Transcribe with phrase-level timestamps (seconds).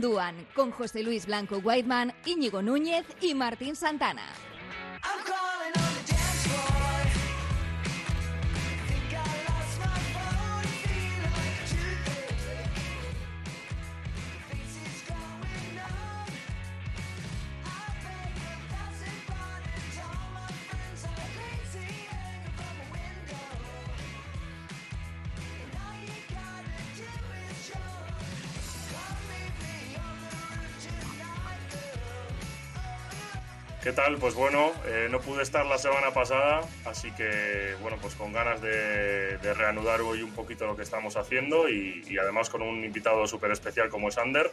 [0.00, 4.26] Duan con José Luis Blanco Whiteman, Íñigo Núñez y Martín Santana.
[33.84, 34.16] ¿Qué tal?
[34.16, 38.62] Pues bueno, eh, no pude estar la semana pasada, así que bueno, pues con ganas
[38.62, 43.50] de, reanudar hoy un poquito lo que estamos haciendo y, además con un invitado súper
[43.50, 44.50] especial como es Ander.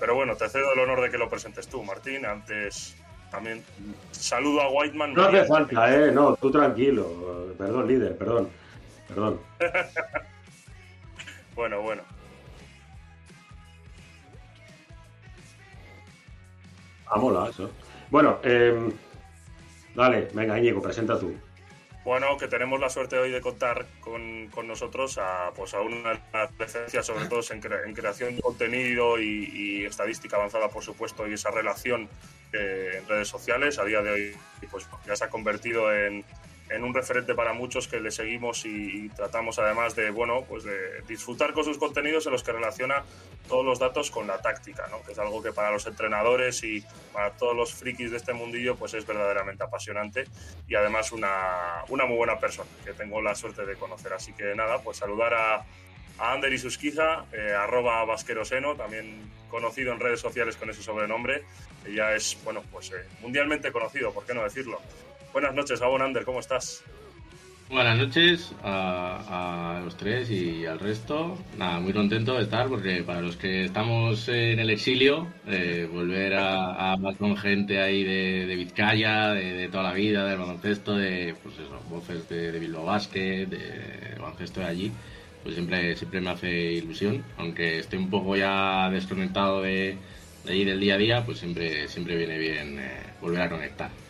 [0.00, 2.26] Pero bueno, te cedo el honor de que lo presentes tú, Martín.
[2.26, 2.96] Antes
[3.30, 3.62] también
[4.10, 5.14] saludo a Whiteman.
[5.14, 6.10] No hace falta, ¿eh?
[6.10, 7.54] No, tú tranquilo.
[7.56, 8.50] Perdón, líder, perdón.
[9.06, 9.40] Perdón.
[11.54, 12.02] bueno, bueno.
[17.06, 17.70] Ah, mola eso.
[18.14, 18.72] Bueno, eh,
[19.92, 21.34] dale, venga, Íñigo, presenta tú.
[22.04, 26.22] Bueno, que tenemos la suerte hoy de contar con, nosotros a, pues a una
[26.56, 32.08] presencia, sobre todo en, creación de contenido y, estadística avanzada, por supuesto, y esa relación
[32.52, 33.80] eh, en redes sociales.
[33.80, 34.36] A día de hoy,
[34.70, 36.24] pues ya se ha convertido en,
[36.70, 41.02] en un referente para muchos que le seguimos y, tratamos además de bueno pues de
[41.06, 43.04] disfrutar con sus contenidos en los que relaciona
[43.48, 45.02] todos los datos con la táctica ¿no?
[45.02, 48.76] que es algo que para los entrenadores y para todos los frikis de este mundillo
[48.76, 50.24] pues es verdaderamente apasionante
[50.66, 54.54] y además una, una muy buena persona que tengo la suerte de conocer así que
[54.54, 55.64] nada pues saludar a,
[56.18, 61.42] a Ander y Susquiza, eh, arroba vasqueroseno, también conocido en redes sociales con ese sobrenombre,
[61.84, 64.80] que ya es, bueno, pues eh, mundialmente conocido, ¿por qué no decirlo?
[65.34, 66.84] Buenas noches, Gabón Ander, ¿cómo estás?
[67.68, 71.36] Buenas noches a, los tres y al resto.
[71.58, 76.34] Nada, muy contento de estar porque para los que estamos en el exilio, eh, volver
[76.34, 81.56] a, hablar con gente ahí de, Vizcaya, de, toda la vida, del baloncesto, de pues
[81.56, 84.92] eso, voces de, Bilbao Basket, de baloncesto de allí,
[85.42, 87.24] pues siempre, siempre me hace ilusión.
[87.38, 89.98] Aunque esté un poco ya desconectado de,
[90.48, 94.03] ahí del día a día, pues siempre, siempre viene bien eh, volver a conectar.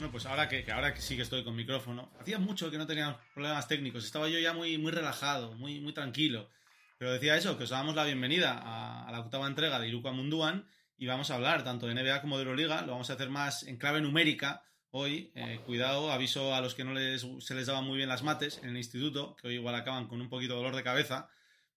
[0.00, 2.86] Bueno, pues ahora que, ahora que sí que estoy con micrófono, hacía mucho que no
[2.86, 6.48] tenía problemas técnicos, estaba yo ya muy, muy relajado, muy, muy tranquilo.
[6.96, 10.66] Pero decía eso, que os damos la bienvenida a, la octava entrega de Iruka Munduan
[10.96, 13.64] y vamos a hablar tanto de NBA como de Euroliga, lo vamos a hacer más
[13.64, 15.32] en clave numérica hoy.
[15.34, 18.58] Eh, cuidado, aviso a los que no les, se les daban muy bien las mates
[18.62, 21.28] en el instituto, que hoy igual acaban con un poquito de dolor de cabeza,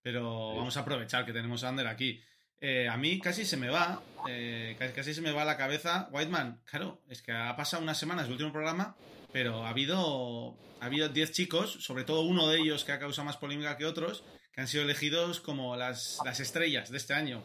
[0.01, 2.21] pero vamos a aprovechar que tenemos a Ander aquí.
[2.65, 6.07] Eh, a mí casi se me va, eh, casi, se me va la cabeza.
[6.13, 8.95] Whiteman, claro, es que ha pasado unas semanas el último programa,
[9.33, 13.25] pero ha habido ha habido 10 chicos, sobre todo uno de ellos que ha causado
[13.25, 14.23] más polémica que otros,
[14.53, 17.41] que han sido elegidos como las, las estrellas de este año.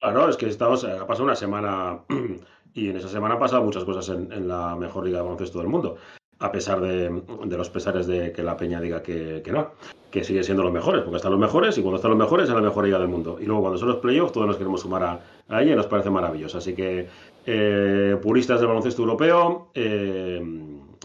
[0.00, 2.00] Claro, es que estamos, eh, ha pasado una semana
[2.74, 5.60] y en esa semana han pasado muchas cosas en, en la mejor liga de baloncesto
[5.60, 5.96] del mundo
[6.38, 7.22] a pesar de,
[7.56, 9.70] los pesares de que la Peña diga que, no,
[10.10, 12.54] que sigue siendo los mejores, porque están los mejores y cuando están los mejores es
[12.54, 13.38] la mejor liga del mundo.
[13.40, 15.02] Y luego cuando son los playoffs todos nos queremos sumar
[15.48, 16.58] a, ella y nos parece maravilloso.
[16.58, 17.08] Así que
[17.46, 20.42] eh, puristas del baloncesto europeo, eh,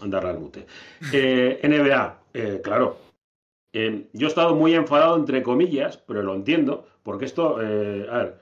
[0.04, 0.66] darle al mute.
[1.12, 2.98] Eh, NBA, eh, claro.
[3.72, 8.38] yo he estado muy enfadado entre comillas, pero lo entiendo, porque esto, a ver,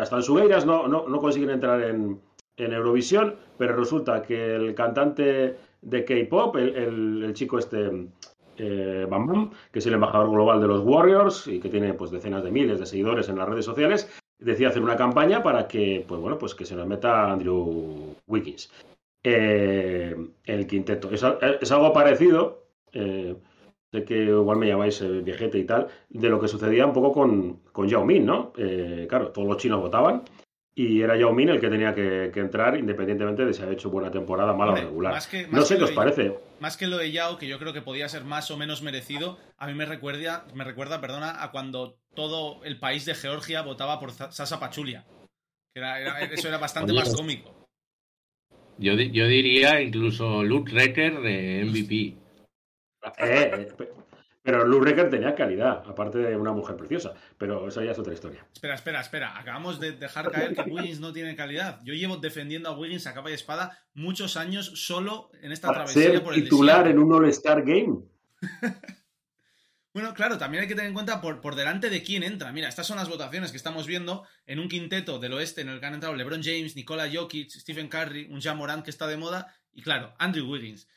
[0.00, 2.20] hasta en Sugueiras no, no, no consiguen entrar en,
[2.56, 8.08] en Eurovisión, pero resulta que el cantante de K-pop, el, chico este
[8.56, 12.10] eh, Bam Bam, que es el embajador global de los Warriors y que tiene pues
[12.10, 16.04] decenas de miles de seguidores en las redes sociales, decía hacer una campaña para que,
[16.06, 18.72] pues bueno, pues que se nos meta Andrew Wiggins.
[19.24, 21.10] Eh, el quinteto.
[21.10, 21.22] Es,
[21.72, 23.36] algo parecido, eh,
[23.92, 27.12] sé que igual me llamáis eh, viejete y tal, de lo que sucedía un poco
[27.12, 28.52] con, con Yao Min, ¿no?
[29.08, 30.24] claro, todos los chinos votaban
[30.74, 34.10] y era Yao Min el que tenía que, entrar independientemente de si ha hecho buena
[34.10, 35.14] temporada, mala o regular.
[35.50, 36.38] no sé qué os parece.
[36.60, 39.38] Más que lo de Yao, que yo creo que podía ser más o menos merecido,
[39.58, 44.00] a mí me recuerda, me recuerda perdona, a cuando todo el país de Georgia votaba
[44.00, 45.04] por Sasa Pachulia.
[45.74, 47.66] eso era bastante más cómico.
[48.78, 52.16] Yo, yo diría incluso Luke Recker de MVP.
[53.18, 53.92] Eh, eh,
[54.42, 57.14] pero Lou Recker tenía calidad, aparte de una mujer preciosa.
[57.38, 58.44] Pero eso ya es otra historia.
[58.52, 59.38] Espera, espera, espera.
[59.38, 61.80] Acabamos de dejar caer que Wiggins no tiene calidad.
[61.84, 66.22] Yo llevo defendiendo a Wiggins a capa y espada muchos años solo en esta travesía
[66.22, 68.00] por el titular en un All-Star Game.
[69.94, 72.50] bueno, claro, también hay que tener en cuenta por, por delante de quién entra.
[72.50, 75.78] Mira, estas son las votaciones que estamos viendo en un quinteto del oeste en el
[75.78, 79.54] que han entrado LeBron James, Nikola Jokic, Stephen Curry, un Jamorant que está de moda
[79.72, 80.88] y, claro, Andrew Wiggins.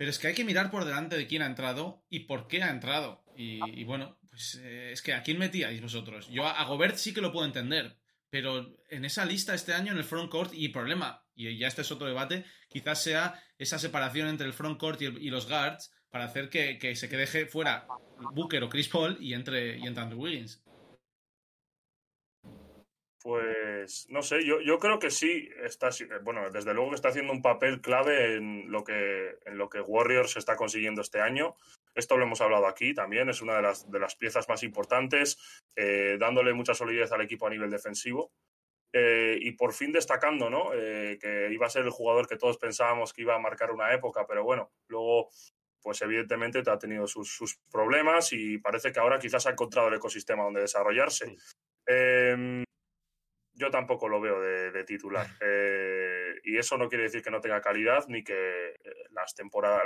[0.00, 2.62] Pero es que hay que mirar por delante de quién ha entrado y por qué
[2.62, 3.22] ha entrado.
[3.36, 6.26] Y, bueno, pues eh, es que ¿a quién metíais vosotros?
[6.30, 7.98] Yo a, Gobert sí que lo puedo entender,
[8.30, 11.82] pero en esa lista este año en el front court y problema, y ya este
[11.82, 16.24] es otro debate, quizás sea esa separación entre el front court y, los guards para
[16.24, 17.86] hacer que, se quede fuera
[18.32, 20.62] Booker o Chris Paul y entre, y entre Andrew Wiggins.
[23.22, 25.90] Pues no sé, yo, yo creo que sí está,
[26.22, 29.82] bueno, desde luego que está haciendo un papel clave en lo que en lo que
[29.82, 31.54] Warriors está consiguiendo este año.
[31.94, 35.38] Esto lo hemos hablado aquí también, es una de las, de las piezas más importantes,
[35.76, 38.32] eh, dándole mucha solidez al equipo a nivel defensivo.
[38.92, 40.72] Eh, y por fin destacando, ¿no?
[40.74, 43.92] Eh, que iba a ser el jugador que todos pensábamos que iba a marcar una
[43.92, 45.28] época, pero bueno, luego,
[45.80, 49.94] pues evidentemente ha tenido sus, sus problemas y parece que ahora quizás ha encontrado el
[49.94, 51.36] ecosistema donde desarrollarse.
[51.86, 52.64] Em,
[53.60, 55.26] yo tampoco lo veo de, titular.
[55.42, 58.78] Eh, y eso no quiere decir que no tenga calidad ni que eh,
[59.10, 59.34] las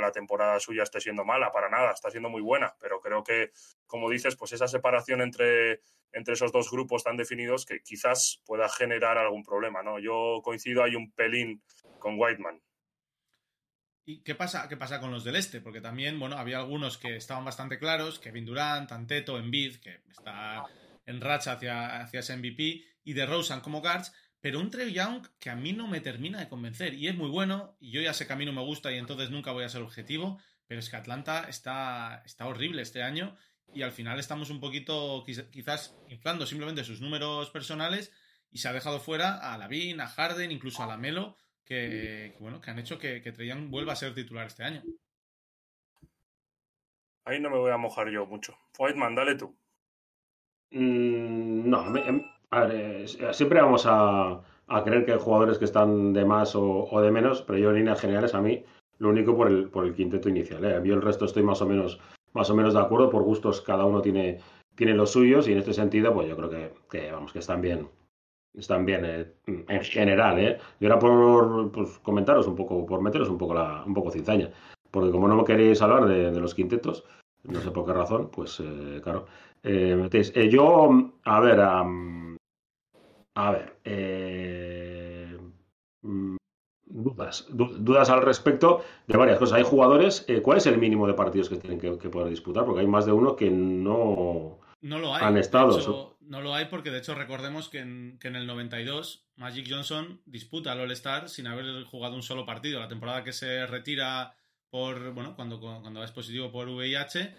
[0.01, 2.75] la temporada suya esté siendo mala, para nada, está siendo muy buena.
[2.81, 3.51] Pero creo que,
[3.87, 5.81] como dices, pues esa separación entre,
[6.13, 9.83] entre esos dos grupos tan definidos que quizás pueda generar algún problema.
[9.83, 9.99] ¿no?
[9.99, 11.63] Yo coincido, hay un pelín
[11.99, 12.61] con Whiteman.
[14.05, 15.61] ¿Y qué pasa, qué pasa con los del este?
[15.61, 20.65] Porque también, bueno, había algunos que estaban bastante claros, Kevin Durant, Anteto, Embiid, que está
[21.07, 25.27] en racha hacia, hacia ese MVP, y de Rosen como guards, pero un Trey Young
[25.39, 26.95] que a mí no me termina de convencer.
[26.95, 28.99] Y es muy bueno, y yo ya sé que a mí no me gusta y
[28.99, 33.37] entonces nunca voy a ser objetivo, pero es que Atlanta está, está horrible este año
[33.73, 38.13] y al final estamos un poquito quizás inflando simplemente sus números personales
[38.51, 42.61] y se ha dejado fuera a Lavin, a Harden, incluso a Lamelo, que, que bueno,
[42.61, 44.83] que han hecho que, que Trey Young vuelva a ser titular este año.
[47.25, 48.59] Ahí no me voy a mojar yo mucho.
[48.79, 49.57] Whiteman, dale tú.
[50.75, 51.79] Mm, no,
[52.51, 54.41] a ver, siempre vamos a,
[54.85, 58.01] creer que hay jugadores que están de más o, de menos, pero yo en líneas
[58.01, 58.65] generales a mí
[58.99, 60.65] lo único por el, por el quinteto inicial.
[60.65, 60.81] ¿eh?
[60.85, 62.01] Yo el resto estoy más o menos
[62.33, 64.41] más o menos de acuerdo, por gustos cada uno tiene,
[64.75, 66.51] tiene los suyos y en este sentido pues yo creo
[66.91, 67.89] que, vamos que están bien
[68.55, 70.59] están bien eh, en general ¿eh?
[70.81, 74.51] y ahora por pues, comentaros un poco por meteros un poco la un poco cizaña
[74.91, 77.05] porque como no me queréis hablar de los quintetos
[77.45, 79.27] no sé por qué razón pues eh, claro
[79.67, 83.79] eh, eh, yo, a ver, a ver,
[86.03, 86.37] mm,
[86.85, 89.57] dudas, dudas al respecto de varias cosas.
[89.57, 92.67] Hay jugadores, ¿cuál es el mínimo de partidos que tienen que, poder disputar?
[92.67, 95.25] Porque hay más de uno que no, no lo hay.
[95.25, 96.15] han estado.
[96.21, 100.21] no lo hay porque, de hecho, recordemos que en, que en el 92 Magic Johnson
[100.27, 102.81] disputa al All-Star sin haber jugado un solo partido.
[102.81, 104.35] La temporada que se retira
[104.75, 107.33] por, bueno, cuando, cuando es positivo por VIH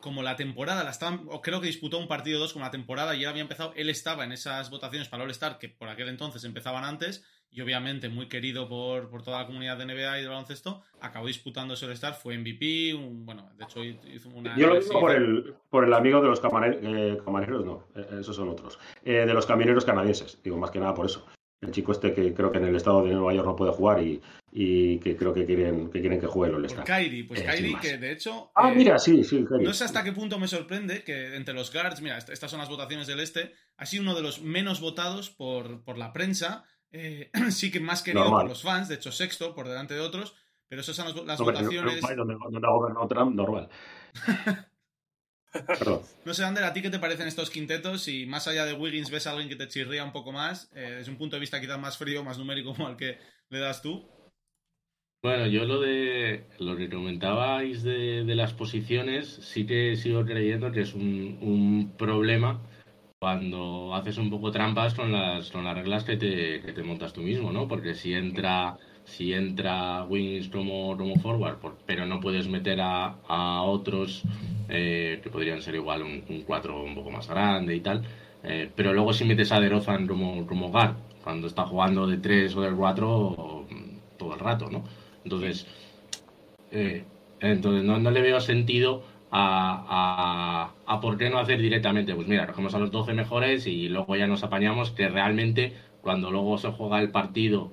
[0.00, 3.14] como la temporada la estaban, o creo que disputó un partido dos como la temporada
[3.14, 6.44] y ya había empezado, él estaba en esas votaciones para All-Star que por aquel entonces
[6.44, 10.28] empezaban antes y obviamente muy querido por, por toda la comunidad de NBA y de
[10.28, 14.56] baloncesto, acabó disputando ese All-Star, fue MVP, bueno, de hecho hizo una...
[14.56, 18.34] Yo lo digo por el, por el amigo de los eh, camareros, no, eh, esos
[18.34, 21.26] son otros, eh, de los camioneros canadienses, digo más que nada por eso
[21.60, 24.02] el chico este que creo que en el estado de Nueva York no puede jugar
[24.02, 24.20] y,
[25.00, 26.84] que creo que quieren que quieren que juegue el All-Star.
[26.84, 28.50] Kairi, pues eh, Kairi que de hecho...
[28.54, 32.00] Ah, mira, sí, sí, No sé hasta qué punto me sorprende que entre los guards,
[32.00, 35.84] mira, estas son las votaciones del este, ha sido uno de los menos votados por,
[35.84, 39.68] por la prensa, eh, sí que más querido por los fans, de hecho sexto por
[39.68, 40.34] delante de otros,
[40.68, 42.00] pero esas son las, votaciones...
[42.16, 42.34] Donde,
[42.66, 43.68] ha gobernado Trump, normal.
[46.24, 48.02] No sé, Ander, ¿a ti qué te parecen estos quintetos?
[48.02, 50.96] Si más allá de Wiggins ves a alguien que te chirría un poco más, eh,
[50.98, 53.18] desde un punto de vista quizás más frío, más numérico como al que
[53.50, 54.08] le das tú.
[55.22, 60.82] Bueno, yo lo de lo que comentabais de, las posiciones, sí que sigo creyendo que
[60.82, 62.60] es un, problema
[63.18, 67.12] cuando haces un poco trampas con las, con las reglas que te, que te montas
[67.12, 67.66] tú mismo, ¿no?
[67.66, 68.78] Porque si entra
[69.08, 74.22] si entra Wings como, como forward, pero no puedes meter a, otros
[74.68, 78.04] eh, que podrían ser igual un 4 un, poco más grande y tal.
[78.44, 82.54] Eh, pero luego si metes a DeRozan como, como guard, cuando está jugando de 3
[82.56, 83.66] o de 4
[84.16, 84.84] todo el rato, ¿no?
[85.24, 85.66] Entonces,
[86.70, 87.04] eh,
[87.40, 92.28] entonces no, no, le veo sentido a, a, a, por qué no hacer directamente, pues
[92.28, 96.58] mira, cogemos a los 12 mejores y luego ya nos apañamos, que realmente cuando luego
[96.58, 97.72] se juega el partido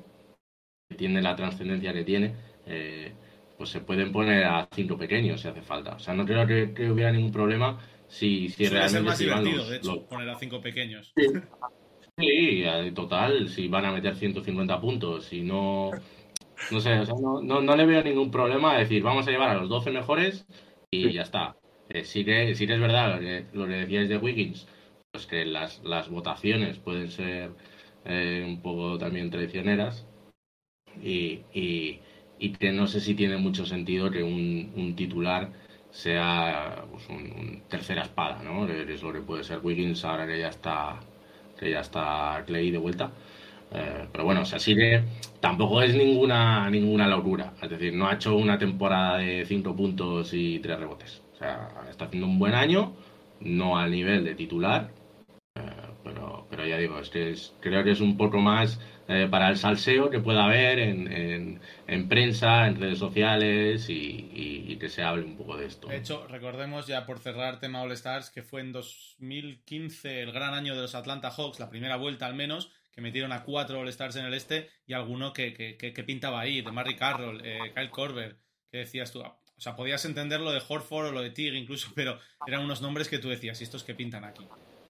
[0.95, 2.33] tiene la trascendencia que tiene,
[2.65, 3.13] eh,
[3.57, 5.95] pues se pueden poner a cinco pequeños si hace falta.
[5.95, 8.91] O sea, no creo que, hubiera ningún problema si, si realmente...
[8.91, 11.13] Ser más divertido, de hecho, poner a cinco pequeños.
[12.17, 12.63] Sí.
[12.93, 15.91] total, si van a meter 150 puntos, si no...
[16.71, 19.49] No sé, o sea, no, no, le veo ningún problema a decir, vamos a llevar
[19.49, 20.45] a los 12 mejores
[20.89, 21.57] y ya está.
[21.89, 24.65] Eh, sí, que, sí que es verdad lo que, lo que decíais de Wiggins,
[25.11, 27.51] pues que las, las votaciones pueden ser
[28.05, 30.07] eh, un poco también traicioneras,
[31.01, 31.99] y, y,
[32.59, 35.49] que no sé si tiene mucho sentido que un, titular
[35.91, 38.67] sea pues, un, tercera espada, ¿no?
[38.67, 40.99] Es lo que puede ser Wiggins ahora que ya está
[41.57, 43.11] que ya está Clay de vuelta.
[43.73, 45.03] Eh, pero bueno, o sea, sí que
[45.39, 47.53] tampoco es ninguna ninguna locura.
[47.61, 51.21] Es decir, no ha hecho una temporada de 5 puntos y 3 rebotes.
[51.33, 52.93] O sea, está haciendo un buen año,
[53.41, 54.91] no al nivel de titular,
[55.55, 55.61] eh,
[56.03, 59.49] pero, pero ya digo, es que es, creo que es un poco más eh, para
[59.49, 65.23] el salseo que pueda haber en, en, prensa, en redes sociales y, que se hable
[65.23, 65.87] un poco de esto.
[65.87, 70.53] De hecho, recordemos ya por cerrar tema All Stars que fue en 2015 el gran
[70.53, 73.87] año de los Atlanta Hawks, la primera vuelta al menos, que metieron a cuatro All
[73.89, 77.71] Stars en el este y alguno que, que, que, pintaba ahí, de Marry Carroll, eh,
[77.73, 78.37] Kyle Korver,
[78.69, 79.21] que decías tú.
[79.21, 82.81] O sea, podías entender lo de Horford o lo de Tig incluso, pero eran unos
[82.81, 84.45] nombres que tú decías, ¿y estos que pintan aquí?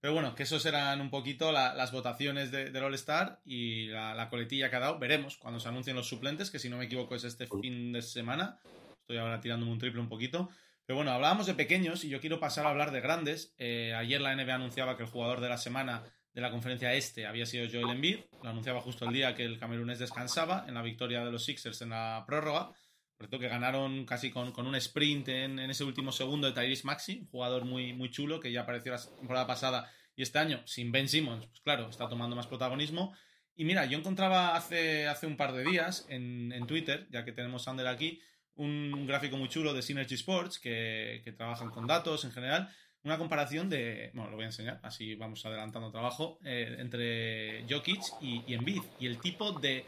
[0.05, 4.69] Pero bueno, que esos eran un poquito las votaciones de, del All-Star y la, coletilla
[4.69, 4.99] que ha dado.
[4.99, 8.03] Veremos cuando se anuncien los suplentes, que si no me equivoco es este fin de
[8.03, 8.59] semana.
[8.99, 10.47] Estoy ahora tirándome un triple un poquito.
[10.85, 13.55] Pero bueno, hablábamos de pequeños y yo quiero pasar a hablar de grandes.
[13.57, 16.03] Eh, ayer la NBA anunciaba que el jugador de la semana
[16.35, 18.19] de la conferencia este había sido Joel Embiid.
[18.43, 21.81] Lo anunciaba justo el día que el camerunés descansaba en la victoria de los Sixers
[21.81, 22.73] en la prórroga.
[23.17, 27.27] Cierto, que ganaron casi con, un sprint en, ese último segundo de Tyrese Maxi, un
[27.27, 31.07] jugador muy, muy chulo que ya apareció la temporada pasada y este año sin Ben
[31.07, 33.15] Simmons, pues claro, está tomando más protagonismo.
[33.55, 37.63] Y mira, yo encontraba hace, hace un par de días en, Twitter, ya que tenemos
[37.63, 38.21] Sander aquí,
[38.55, 42.69] un, gráfico muy chulo de Synergy Sports que, que trabajan con datos en general
[43.05, 48.01] una comparación de, bueno, lo voy a enseñar, así vamos adelantando trabajo, eh, entre Jokic
[48.19, 49.85] y, y Embiid, y el tipo de,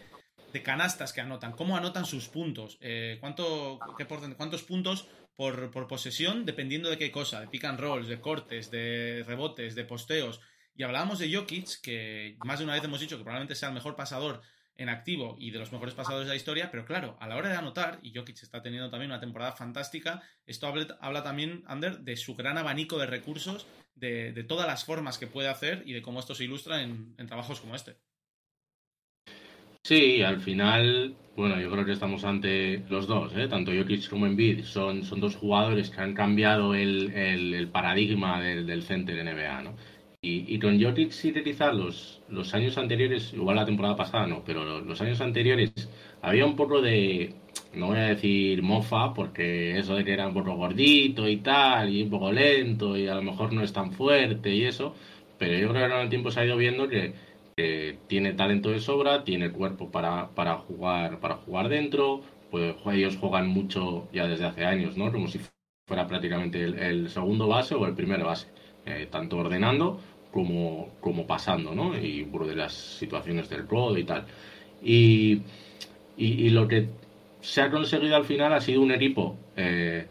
[0.52, 5.88] de canastas que anotan, cómo anotan sus puntos, eh, cuánto, qué cuántos puntos por, por,
[5.88, 10.40] posesión dependiendo de qué cosa, de pick and rolls, de cortes, de rebotes, de posteos.
[10.76, 13.76] Y hablábamos de Jokic, que más de una vez hemos dicho que probablemente sea el
[13.76, 14.42] mejor pasador
[14.76, 17.50] en activo y de los mejores pasadores de la historia, pero claro, a la hora
[17.50, 22.16] de anotar, y Jokic está teniendo también una temporada fantástica, esto habla, también, Ander, de
[22.16, 26.04] su gran abanico de recursos, de, de, todas las formas que puede hacer y de
[26.04, 27.98] cómo esto se ilustra en trabajos como este.
[29.88, 33.48] Sí, al final, bueno, yo creo que estamos ante los dos, ¿eh?
[33.48, 38.66] tanto Jokic como Embiid, son, son dos jugadores que han cambiado el, el, paradigma del,
[38.68, 39.76] del center NBA, ¿no?
[40.22, 44.28] Y, y con Jokic sí que quizás los, los años anteriores, igual la temporada pasada
[44.28, 45.72] no, pero los, años anteriores
[46.22, 47.36] había un poco de,
[47.74, 51.90] no voy a decir mofa, porque eso de que era un poco gordito y tal,
[51.90, 54.96] y un poco lento, y a lo mejor no es tan fuerte y eso,
[55.38, 57.14] pero yo creo que con el tiempo se ha ido viendo que
[58.08, 62.22] tiene talento de sobra, tiene cuerpo para, para jugar para jugar dentro,
[62.52, 65.12] pues ellos juegan mucho ya desde hace años, ¿no?
[65.12, 65.40] Como si
[65.88, 68.48] fuera prácticamente el, segundo base o el primer base,
[68.86, 70.00] eh, tanto ordenando
[70.32, 71.98] como, como pasando, ¿no?
[71.98, 74.26] Y por de las situaciones del rodo y tal.
[74.84, 75.42] Y,
[76.16, 76.90] y, lo que
[77.42, 80.06] se ha conseguido al final ha sido un equipo eh,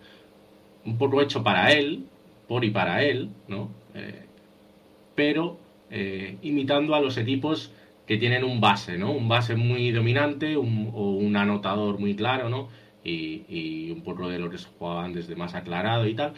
[0.84, 2.06] un poco hecho para él,
[2.48, 3.70] por y para él, ¿no?
[3.94, 4.24] Eh,
[5.14, 5.58] pero
[5.90, 7.72] eh, imitando a los equipos
[8.06, 9.12] que tienen un base, ¿no?
[9.12, 12.68] Un base muy dominante un, o un anotador muy claro, ¿no?
[13.04, 16.34] Y, un poco de lo que se jugaba más aclarado y tal.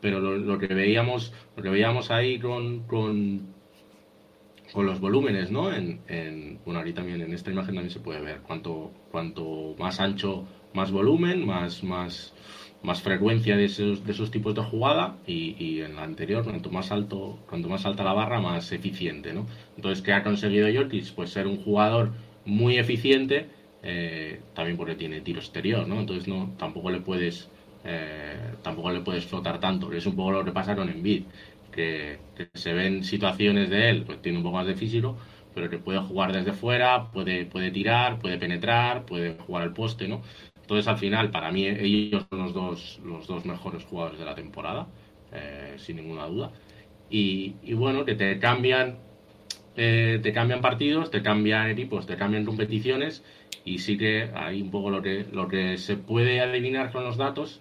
[0.00, 2.84] Pero lo, que veíamos, lo que veíamos ahí con,
[4.74, 5.72] los volúmenes, ¿no?
[5.72, 10.00] En, en, bueno, ahí también en esta imagen también se puede ver cuanto, cuanto más
[10.00, 12.34] ancho, más volumen, más, más,
[12.82, 16.70] más frecuencia de esos, de esos tipos de jugada y, y, en la anterior, cuanto
[16.70, 19.46] más alto, cuanto más alta la barra, más eficiente, ¿no?
[19.76, 21.14] Entonces, ¿qué ha conseguido Jokic?
[21.14, 22.12] Pues ser un jugador
[22.44, 23.50] muy eficiente,
[23.82, 26.00] eh, también porque tiene tiro exterior, ¿no?
[26.00, 27.50] Entonces no, tampoco le puedes
[27.84, 29.92] eh, tampoco le puedes flotar tanto.
[29.92, 31.24] Es un poco lo que pasa con Embiid,
[31.70, 35.18] que, que se ven situaciones de él, pues tiene un poco más de físico,
[35.54, 40.08] pero que puede jugar desde fuera, puede, puede tirar, puede penetrar, puede jugar al poste,
[40.08, 40.22] ¿no?
[40.72, 44.34] Entonces, al final, para mí, ellos son los dos, los dos mejores jugadores de la
[44.34, 44.86] temporada,
[45.30, 46.50] eh, sin ninguna duda.
[47.10, 48.96] Y, bueno, que te cambian,
[49.76, 53.22] eh, te cambian partidos, te cambian equipos, te cambian competiciones.
[53.66, 57.18] Y sí que hay un poco lo que, lo que se puede adivinar con los
[57.18, 57.60] datos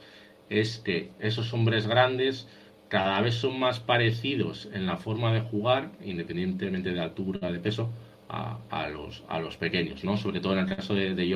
[0.50, 2.48] es que esos hombres grandes
[2.88, 7.90] cada vez son más parecidos en la forma de jugar, independientemente de altura, de peso,
[8.30, 10.16] a, los, a los pequeños, ¿no?
[10.16, 11.28] Sobre todo en el caso de, de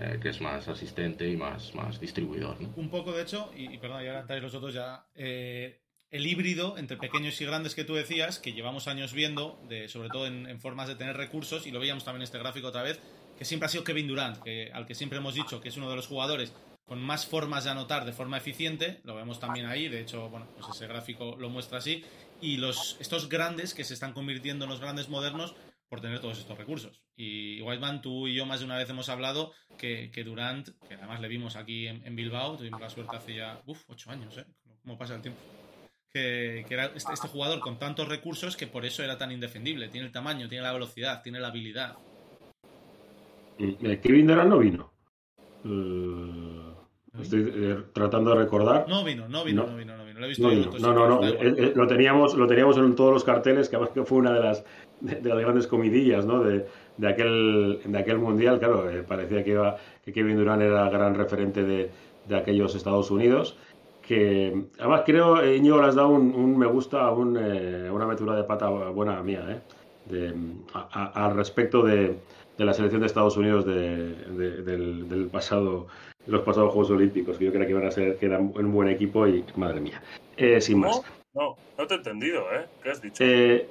[0.00, 2.56] eh, que es más asistente y más, más distribuidor.
[2.76, 6.96] Un poco, de hecho, y, perdón, ya trae los otros ya, eh, el híbrido entre
[6.96, 10.88] pequeños y grandes que tú decías, que llevamos años viendo, de, sobre todo en, formas
[10.88, 13.00] de tener recursos, y lo veíamos también en este gráfico otra vez,
[13.36, 15.90] que siempre ha sido Kevin Durant, que, al que siempre hemos dicho que es uno
[15.90, 16.52] de los jugadores
[16.86, 20.46] con más formas de anotar de forma eficiente, lo vemos también ahí, de hecho, bueno,
[20.54, 22.02] pues ese gráfico lo muestra así,
[22.40, 25.54] y los, estos grandes que se están convirtiendo en los grandes modernos,
[25.88, 27.02] por tener todos estos recursos.
[27.16, 31.20] Y Whiteman, tú y yo más de una vez hemos hablado que, Durant, que además
[31.20, 34.44] le vimos aquí en, Bilbao, tuvimos la suerte hace ya, uff, ocho años, ¿eh?
[34.82, 35.40] ¿Cómo pasa el tiempo?
[36.10, 39.88] Que, era este, este, jugador con tantos recursos que por eso era tan indefendible.
[39.88, 41.96] Tiene el tamaño, tiene la velocidad, tiene la habilidad.
[43.58, 44.92] Kevin Durant no vino.
[45.64, 48.88] Uh, estoy eh, tratando de recordar.
[48.88, 50.07] No vino, no vino, no, vino, no vino.
[50.18, 53.24] Lo he visto no, no, no, eh, eh, lo, teníamos, lo teníamos en todos los
[53.24, 54.64] carteles, que además fue una de las,
[55.00, 56.42] de, las grandes comidillas ¿no?
[56.42, 58.58] de, de, aquel, de aquel mundial.
[58.58, 61.90] Claro, parecía que, iba, que Kevin Durant era gran referente de,
[62.26, 63.56] de aquellos Estados Unidos
[64.02, 68.66] que además creo, Íñigo, le has dado un, me gusta, un, una metura de pata
[68.70, 69.60] buena mía, ¿eh?
[70.06, 70.34] De,
[70.72, 72.18] al respecto de,
[72.58, 74.14] de la selección de Estados Unidos de,
[74.62, 75.86] del, pasado,
[76.26, 78.88] los pasados Juegos Olímpicos, que yo creo que iban a ser que eran un buen
[78.88, 80.02] equipo y madre mía.
[80.36, 81.00] Eh, sin más.
[81.34, 82.66] No, no te he entendido, ¿eh?
[82.82, 83.22] ¿Qué has dicho?
[83.24, 83.68] Eh,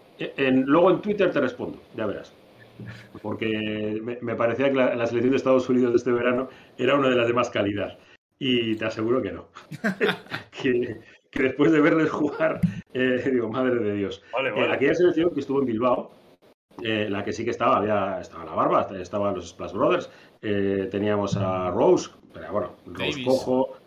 [0.66, 2.34] luego en Twitter te respondo, ya verás.
[3.22, 7.16] Porque me, parecía que la, selección de Estados Unidos de este verano era una de
[7.16, 7.98] las de más calidad.
[8.40, 9.48] Y te aseguro que no.
[10.62, 11.00] que,
[11.34, 12.62] después de verles jugar,
[12.94, 14.24] eh, digo, madre de Dios.
[14.72, 16.12] aquella selección que estuvo en Bilbao,
[16.84, 20.10] eh, la que sí que estaba, había, estaba la barba, estaban los Splash Brothers,
[20.42, 23.78] eh, teníamos a Rose, pero bueno, Rose Cojo,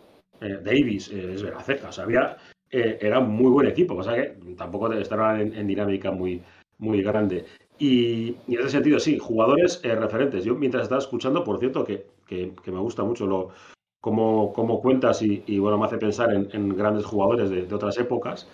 [0.41, 2.37] eh, Davis, es verdad, o sea, había,
[2.69, 6.41] era un muy buen equipo, cosa que tampoco estaban en, dinámica muy,
[6.79, 7.45] muy grande.
[7.79, 10.43] Y, en ese sentido, sí, jugadores referentes.
[10.43, 13.49] Yo mientras estaba escuchando, por cierto, que, que, me gusta mucho lo,
[14.01, 18.49] cómo, cómo cuentas y, bueno, me hace pensar en, grandes jugadores de, de otras épocas.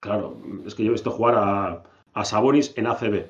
[0.00, 1.82] claro, es que yo he visto jugar a,
[2.14, 3.26] a Sabonis en ACB.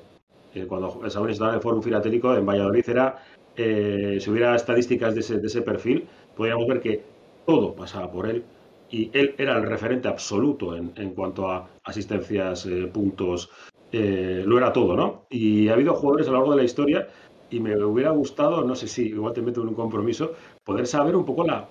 [0.55, 3.23] Eh, cuando Sabonis estaba en el Fórum Filatélico en Valladolid era,
[3.55, 7.03] eh, si hubiera estadísticas de ese, perfil, podríamos ver que
[7.45, 8.43] todo pasaba por él
[8.89, 13.49] y él era el referente absoluto en, cuanto a asistencias, eh, puntos,
[13.91, 15.25] lo era todo, ¿no?
[15.29, 17.07] Y ha habido jugadores a lo largo de la historia
[17.51, 21.15] y me hubiera gustado, no sé si igual te meto en un compromiso, poder saber
[21.15, 21.67] un poco la,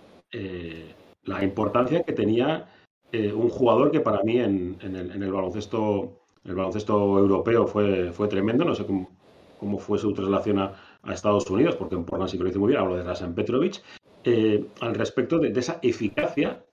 [1.25, 2.69] la importancia que tenía
[3.13, 8.29] un jugador que para mí en, el, en el baloncesto el baloncesto europeo fue, fue
[8.29, 9.11] tremendo, no sé cómo,
[9.59, 10.75] cómo fue su traslación a,
[11.13, 13.83] Estados Unidos, porque en Portland sí que lo hizo muy bien, hablo de Rasen Petrovic,
[14.23, 16.65] eh, al respecto de, esa eficacia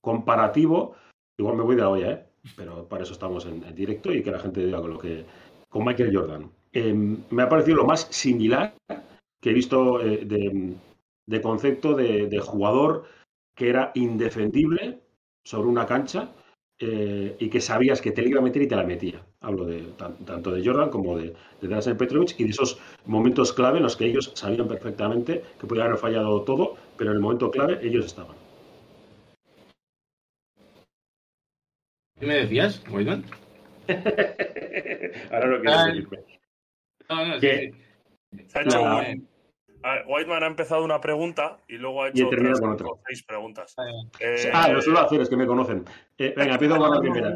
[0.00, 0.96] comparativo,
[1.38, 2.26] igual me voy de la olla, ¿eh?
[2.56, 5.24] pero para eso estamos en, directo y que la gente diga con lo que
[5.68, 6.50] con Michael Jordan.
[6.72, 8.74] Eh, me ha parecido lo más similar
[9.40, 10.74] que he visto eh, de,
[11.26, 13.04] de, concepto de jugador
[13.54, 15.00] que era indefendible
[15.44, 16.32] sobre una cancha
[16.78, 19.22] eh, y que sabías que te la iba a meter y te la metía.
[19.40, 23.78] Hablo de tanto de Jordan como de, de Drazen Petrovic y de esos momentos clave
[23.78, 27.50] en los que ellos sabían perfectamente que podían haber fallado todo, pero en el momento
[27.50, 28.36] clave ellos estaban.
[32.18, 33.24] ¿Qué me decías, Wayman?
[35.30, 36.18] Ahora no quiero seguirme.
[37.08, 37.72] No, no, sí,
[38.48, 39.28] Se ha hecho un,
[40.06, 42.60] Whiteman ha empezado una pregunta y luego ha hecho tres,
[43.06, 43.74] seis preguntas.
[44.20, 45.84] Eh, ah, lo suelo hacer, es que me conocen.
[46.18, 47.30] Eh, venga, pido con la primera.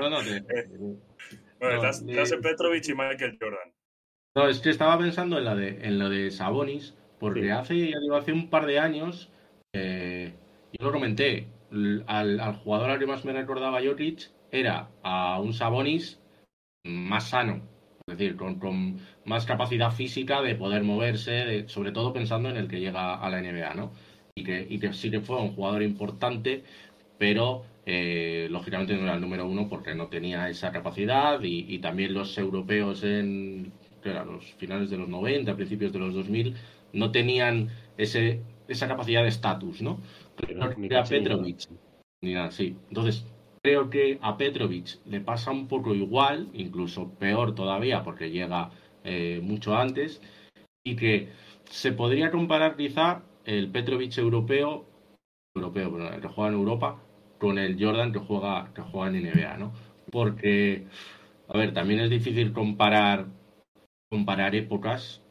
[0.00, 0.18] No, no,
[1.60, 1.82] bueno,
[2.42, 3.72] Petrovic y Michael Jordan.
[4.34, 8.32] No, es que estaba pensando en la de, en lo de Sabonis, porque hace, hace
[8.32, 9.32] un par de años,
[9.72, 10.32] eh,
[10.72, 12.04] yo lo comenté, al,
[12.40, 16.20] al, jugador al que más me recordaba Jokic era a un Sabonis
[16.84, 17.62] más sano,
[18.10, 22.80] es decir, con, más capacidad física de poder moverse, sobre todo pensando en el que
[22.80, 23.92] llega a la NBA, ¿no?
[24.34, 26.64] Y que, y que sí que fue un jugador importante,
[27.18, 32.14] pero eh, lógicamente no era el número uno porque no tenía esa capacidad y, también
[32.14, 33.72] los europeos en
[34.04, 36.54] los finales de los 90, principios de los 2000,
[36.94, 37.68] no tenían
[37.98, 40.00] ese, esa capacidad de estatus, ¿no?
[40.80, 41.68] Era Petrovic.
[42.22, 42.76] Ni nada, sí.
[42.88, 43.26] Entonces,
[43.62, 48.70] creo que a Petrovic le pasa un poco igual, incluso peor todavía porque llega
[49.04, 50.20] eh, mucho antes,
[50.84, 51.28] y que
[51.70, 54.86] se podría comparar quizá el Petrovic europeo,
[55.54, 57.02] europeo, el que juega en Europa,
[57.38, 59.72] con el Jordan que juega, que juega en NBA, ¿no?
[60.10, 60.86] Porque,
[61.48, 63.26] a ver, también es difícil comparar,
[64.10, 65.22] comparar épocas,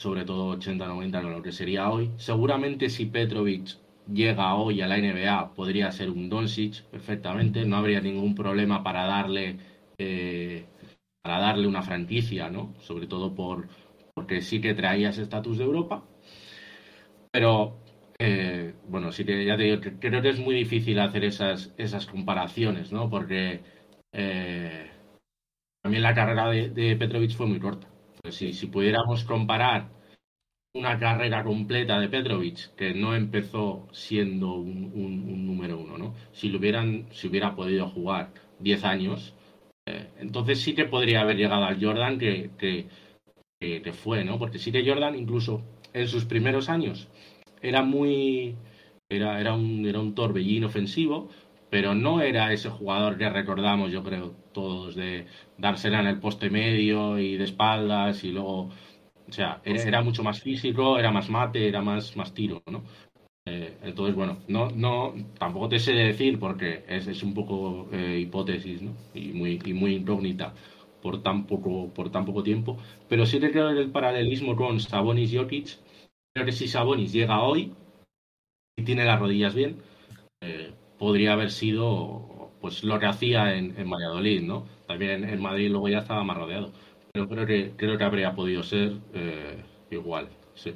[0.00, 2.10] sobre todo 80-90 con lo que sería hoy.
[2.16, 8.00] Seguramente si Petrovic llega hoy a la NBA podría ser un Doncic perfectamente, no habría
[8.00, 9.58] ningún problema para darle
[9.98, 10.66] eh,
[11.22, 12.74] para darle una franquicia, ¿no?
[12.80, 13.68] Sobre todo por
[14.14, 16.04] porque sí que traía ese estatus de Europa,
[17.30, 17.78] pero
[18.18, 22.06] eh, bueno, sí que ya te digo, creo que es muy difícil hacer esas esas
[22.06, 23.08] comparaciones, ¿no?
[23.10, 23.62] Porque
[24.12, 24.90] eh,
[25.82, 27.88] también la carrera de, de Petrovic fue muy corta.
[28.30, 29.90] Si, si pudiéramos comparar
[30.74, 36.14] una carrera completa de Petrovic que no empezó siendo un, número uno, ¿no?
[36.32, 39.34] Si lo hubieran, si hubiera podido jugar 10 años,
[39.86, 44.38] Eh, entonces sí que podría haber llegado al Jordan que, que, fue, ¿no?
[44.38, 45.62] Porque sí que Jordan, incluso
[45.94, 47.08] en sus primeros años,
[47.62, 48.56] era muy.
[49.08, 51.28] Era, era, un, era un torbellín ofensivo,
[51.70, 55.26] pero no era ese jugador que recordamos, yo creo, todos, de
[55.58, 58.70] dársela en el poste medio y de espaldas y luego.
[59.30, 62.82] O sea, era, mucho más físico, era más mate, era más, más tiro, ¿no?
[63.46, 68.18] Eh, entonces, bueno, no, no, tampoco te sé decir porque es, es un poco eh,
[68.20, 68.92] hipótesis, ¿no?
[69.14, 70.52] Y muy, y muy incógnita
[71.00, 72.76] por tan poco, por tan poco tiempo.
[73.08, 75.78] Pero sí que creo el paralelismo con Sabonis Jokic.
[76.34, 77.72] Creo que si Sabonis llega hoy
[78.76, 79.76] y tiene las rodillas bien,
[80.40, 84.66] eh, podría haber sido pues lo que hacía en, en, Valladolid, ¿no?
[84.86, 86.72] También en Madrid luego ya estaba más rodeado.
[87.12, 90.74] Pero creo que creo que habría podido ser eh, igual, sí.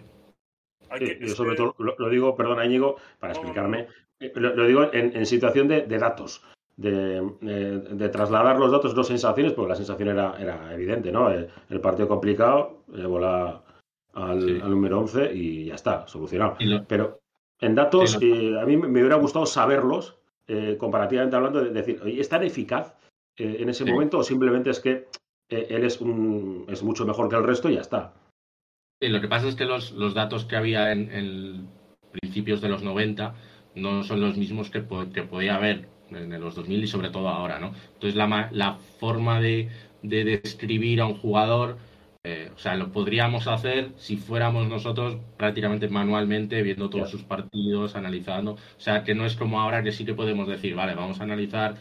[1.20, 3.88] yo sobre todo lo, digo, perdón, Íñigo, para explicarme,
[4.20, 6.42] eh, lo, digo en, situación de, de datos
[6.76, 11.30] de, trasladar los datos, dos sensaciones, porque la sensación era, era evidente, ¿no?
[11.30, 13.62] El, partido complicado, llevó la,
[14.14, 16.56] al, número 11 y ya está, solucionado.
[16.88, 17.20] Pero
[17.60, 22.28] en datos, eh, a mí me hubiera gustado saberlos, eh, comparativamente hablando, de decir, ¿es
[22.28, 22.96] tan eficaz
[23.36, 25.06] eh, en ese momento o simplemente es que
[25.48, 28.14] él es, un, es mucho mejor que el resto y ya está?
[29.00, 31.68] Sí, lo que pasa es que los, los datos que había en, en
[32.12, 33.34] principios de los 90
[33.74, 37.58] no son los mismos que, que podía haber en los 2000 y sobre todo ahora,
[37.58, 37.72] ¿no?
[37.94, 39.68] Entonces la, la forma de,
[40.02, 41.78] de, describir a un jugador,
[42.22, 47.96] eh, o sea, lo podríamos hacer si fuéramos nosotros prácticamente manualmente viendo todos sus partidos,
[47.96, 51.20] analizando, o sea, que no es como ahora que sí que podemos decir, vale, vamos
[51.20, 51.76] a analizar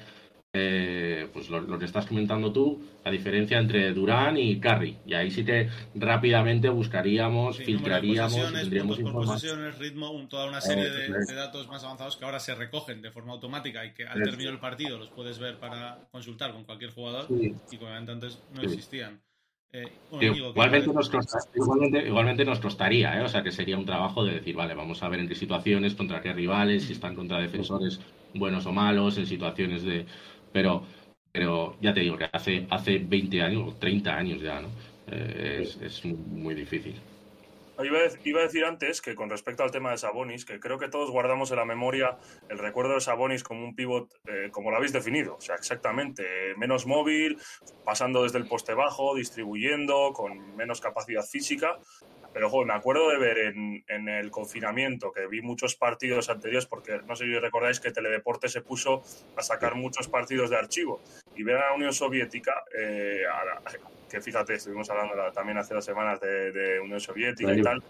[0.55, 4.99] eh, pues lo, que estás comentando tú, la diferencia entre Durán y Carry.
[5.03, 9.73] Y ahí sí que rápidamente buscaríamos, filtraríamos, tendríamos información.
[9.79, 13.83] ritmo, toda una serie de, datos más avanzados que ahora se recogen de forma automática
[13.83, 17.77] y que al término del partido los puedes ver para consultar con cualquier jugador y
[17.77, 19.19] que obviamente antes no existían.
[19.75, 23.23] Eh, igualmente, nos costaría, igualmente, nos costaría, ¿eh?
[23.23, 25.95] o sea que sería un trabajo de decir, vale, vamos a ver en qué situaciones,
[25.95, 27.99] contra qué rivales, si están contra defensores
[28.35, 30.05] buenos o malos, en situaciones de,
[30.53, 30.83] pero,
[31.31, 34.69] pero ya te digo que hace, hace 20 años o 30 años ya, ¿no?
[35.07, 36.95] Eh, es, muy, difícil.
[37.83, 41.09] Iba a, decir antes que con respecto al tema de Sabonis, que creo que todos
[41.09, 42.17] guardamos en la memoria
[42.49, 46.23] el recuerdo de Sabonis como un pivot, eh, como lo habéis definido, o sea, exactamente,
[46.55, 47.37] menos móvil,
[47.83, 51.79] pasando desde el poste bajo, distribuyendo, con menos capacidad física,
[52.33, 56.65] pero joder, me acuerdo de ver en, en, el confinamiento, que vi muchos partidos anteriores,
[56.65, 59.03] porque no sé si recordáis que Teledeporte se puso
[59.37, 61.01] a sacar muchos partidos de archivo.
[61.35, 63.21] Y ver a la Unión Soviética, eh,
[64.09, 67.83] que fíjate, estuvimos hablando también hace dos semanas de, de Unión Soviética y tal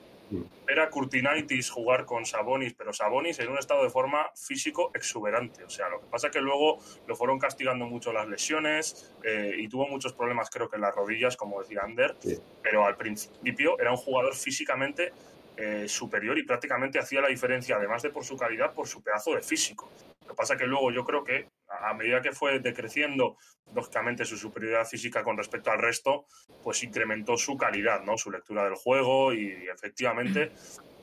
[0.68, 5.64] era Curtinaitis jugar con Sabonis, pero Sabonis en un estado de forma físico exuberante.
[5.64, 9.56] O sea, lo que pasa es que luego lo fueron castigando mucho las lesiones eh,
[9.58, 12.16] y tuvo muchos problemas, creo que en las rodillas, como decía Ander,
[12.62, 15.12] pero al principio era un jugador físicamente
[15.56, 19.36] eh, superior y prácticamente hacía la diferencia, además de por su calidad, por su pedazo
[19.36, 19.92] de físico.
[20.22, 21.48] Lo que pasa es que luego yo creo que
[21.82, 23.38] a medida que fue decreciendo,
[23.74, 26.26] lógicamente, su superioridad física con respecto al resto,
[26.64, 28.18] pues incrementó su calidad, ¿no?
[28.18, 30.52] Su lectura del juego y efectivamente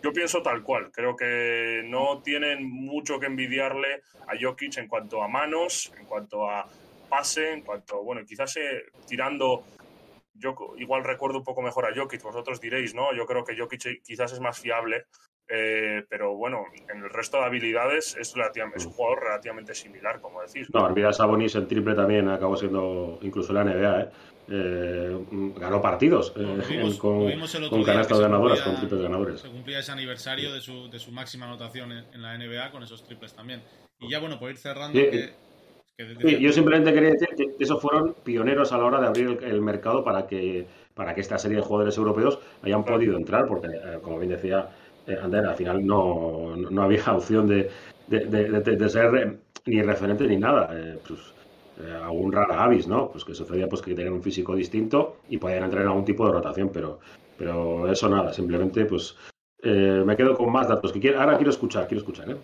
[0.02, 0.90] yo pienso tal cual.
[0.92, 6.48] Creo que no tienen mucho que envidiarle a Jokic en cuanto a manos, en cuanto
[6.48, 6.66] a
[7.08, 9.64] pase, en cuanto, bueno, quizás eh, tirando
[10.34, 13.14] yo igual recuerdo un poco mejor a Jokic, vosotros diréis, ¿no?
[13.14, 15.04] Yo creo que Jokic quizás es más fiable,
[15.52, 18.34] eh, pero bueno, en el resto de habilidades es,
[18.74, 20.68] es un jugador relativamente similar, como decís.
[20.72, 24.08] No, olvida Sabonis el triple también acabó siendo incluso la NBA, ¿eh?
[24.52, 25.16] Eh,
[25.56, 27.28] ganó partidos con,
[27.68, 29.40] con canastas ganadoras, con triples ganadores.
[29.40, 33.04] Se cumplía ese aniversario de su, de su máxima anotación en, la NBA con esos
[33.04, 33.62] triples también.
[34.00, 38.72] Y ya bueno, por ir cerrando, que yo simplemente quería decir que esos fueron pioneros
[38.72, 41.96] a la hora de abrir el, mercado para que, para que esta serie de jugadores
[41.96, 44.70] europeos hayan podido entrar, porque, eh, como bien decía
[45.06, 47.70] eh, Ander, al final no, no había opción de,
[48.08, 50.68] de, ser ni referente ni nada.
[50.72, 51.20] Eh, pues,
[52.02, 53.10] algún rara avis, ¿no?
[53.10, 56.26] Pues que sucedía pues, que tenían un físico distinto y podían entrar en algún tipo
[56.26, 57.00] de rotación, pero,
[57.38, 59.16] pero eso nada, simplemente pues
[59.62, 60.92] me quedo con más datos.
[60.92, 62.36] que Ahora quiero escuchar, quiero escuchar, ¿eh?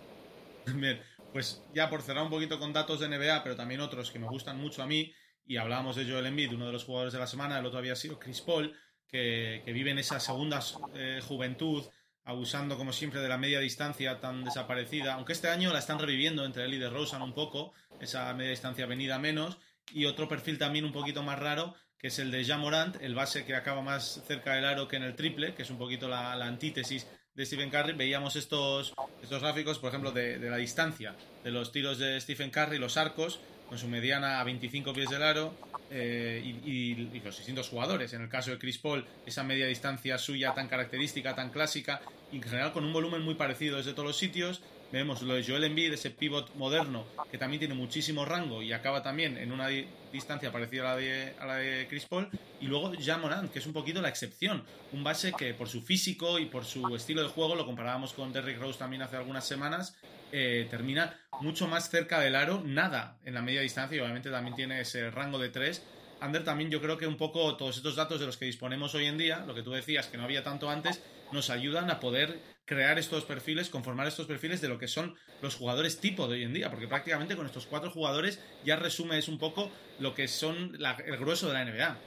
[0.75, 0.97] Bien
[1.37, 4.27] pues ya por cerrar un poquito con datos de NBA, pero también otros que me
[4.27, 5.13] gustan mucho a mí,
[5.45, 7.95] y hablábamos de Joel Embiid, uno de los jugadores de la semana, el otro había
[7.95, 8.75] sido Chris Paul,
[9.07, 10.59] que, vive en esa segunda
[10.95, 11.83] eh, juventud,
[12.27, 16.45] abusando como siempre de la media distancia tan desaparecida, aunque este año la están reviviendo
[16.45, 19.57] entre él y de Rosen un poco, esa media distancia venida menos,
[19.91, 23.15] y otro perfil también un poquito más raro, que es el de Jean Morant, el
[23.15, 26.07] base que acaba más cerca del aro que en el triple, que es un poquito
[26.07, 27.93] la antítesis de Stephen Curry.
[27.93, 32.79] Veíamos estos, estos gráficos, por ejemplo, de, la distancia de los tiros de Stephen Curry,
[32.79, 35.53] los arcos, con su mediana a 25 pies del aro
[35.89, 38.13] eh, y, los distintos jugadores.
[38.13, 42.01] En el caso de Chris Paul, esa media distancia suya tan característica, tan clásica,
[42.31, 44.61] y en general con un volumen muy parecido desde todos los sitios.
[44.89, 49.03] Vemos lo de Joel Embiid, ese pivot moderno que también tiene muchísimo rango y acaba
[49.03, 49.67] también en una
[50.13, 52.29] distancia parecida a la de, a la de Chris Paul.
[52.61, 54.63] Y luego Morant, que es un poquito la excepción.
[54.93, 58.31] Un base que por su físico y por su estilo de juego, lo comparábamos con
[58.31, 59.97] Derrick Rose también hace algunas semanas,
[60.31, 64.55] eh, termina mucho más cerca del aro, nada en la media distancia y obviamente también
[64.55, 65.83] tiene ese rango de 3.
[66.21, 69.05] Ander también yo creo que un poco todos estos datos de los que disponemos hoy
[69.05, 72.39] en día, lo que tú decías que no había tanto antes, nos ayudan a poder
[72.67, 76.43] crear estos perfiles, conformar estos perfiles de lo que son los jugadores tipo de hoy
[76.43, 80.77] en día, porque prácticamente con estos cuatro jugadores ya resumes un poco lo que son
[81.05, 81.97] el grueso de la NBA.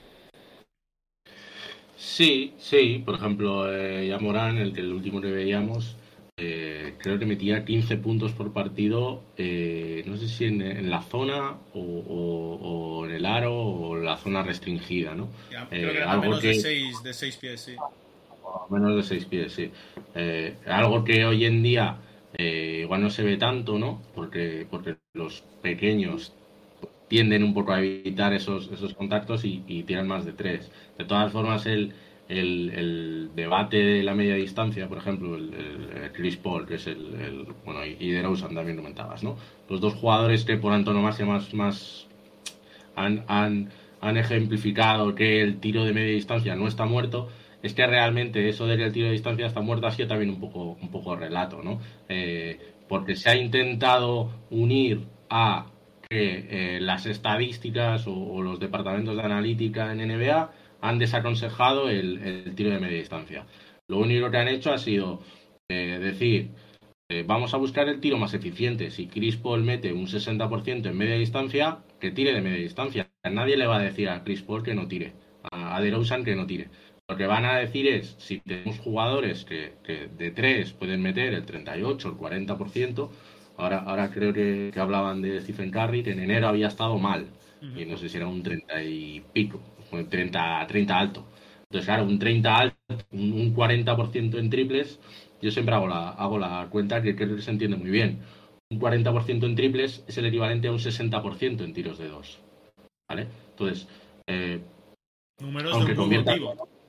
[1.96, 5.96] Sí, sí, por ejemplo, eh, ya Morán, el que el último que veíamos,
[6.36, 11.56] eh, creo que metía 15 puntos por partido, eh, no sé si en, la zona
[11.74, 15.30] o, en el aro o la zona restringida, ¿no?
[15.70, 17.76] creo que era menos de 6 de seis pies, sí.
[18.70, 19.70] Menos de 6 pies, sí.
[20.66, 21.98] algo que hoy en día
[22.38, 24.00] igual no se ve tanto, ¿no?
[24.14, 26.32] Porque, porque los pequeños
[27.08, 30.70] tienden un poco a evitar esos, esos contactos y, y tiran más de 3.
[30.98, 31.92] De todas formas, el
[32.30, 37.80] el, debate de la media distancia, por ejemplo, el, Chris Paul, que es el, bueno,
[37.84, 39.36] y de Rosen también comentabas, ¿no?
[39.68, 42.06] Los dos jugadores que por antonomasia más, más
[42.94, 47.28] han, han, han, ejemplificado que el tiro de media distancia no está muerto,
[47.62, 50.30] es que realmente eso de que el tiro de distancia está muerto ha sido también
[50.30, 51.80] un poco, un poco relato, ¿no?
[52.08, 55.66] Eh, porque se ha intentado unir a
[56.08, 62.70] que eh, las estadísticas o los departamentos de analítica en NBA han desaconsejado el, tiro
[62.70, 63.46] de media distancia.
[63.86, 65.20] Lo único que han hecho ha sido
[65.68, 66.50] eh, decir,
[67.26, 68.90] vamos a buscar el tiro más eficiente.
[68.90, 73.10] Si Chris Paul mete un 60% en media distancia, que tire de media distancia.
[73.30, 75.12] Nadie le va a decir a Chris Paul que no tire,
[75.52, 76.70] a DeRozan que no tire.
[77.10, 79.72] Lo que van a decir es, si tenemos jugadores que,
[80.16, 83.08] de 3 pueden meter el 38, el 40%,
[83.56, 87.26] ahora, ahora creo que, hablaban de Stephen Curry, que en enero había estado mal,
[87.76, 89.60] y no sé si era un 30 y pico,
[90.08, 91.26] 30, 30 alto.
[91.64, 92.76] Entonces, claro, un 30 alto,
[93.10, 95.00] un 40% en triples,
[95.42, 98.20] yo siempre hago la, hago la cuenta que creo que se entiende muy bien.
[98.70, 102.38] Un 40% en triples es el equivalente a un 60% en tiros de dos.
[103.08, 103.26] ¿Vale?
[103.50, 103.88] Entonces,
[104.28, 104.60] eh,
[105.40, 106.79] números aunque de un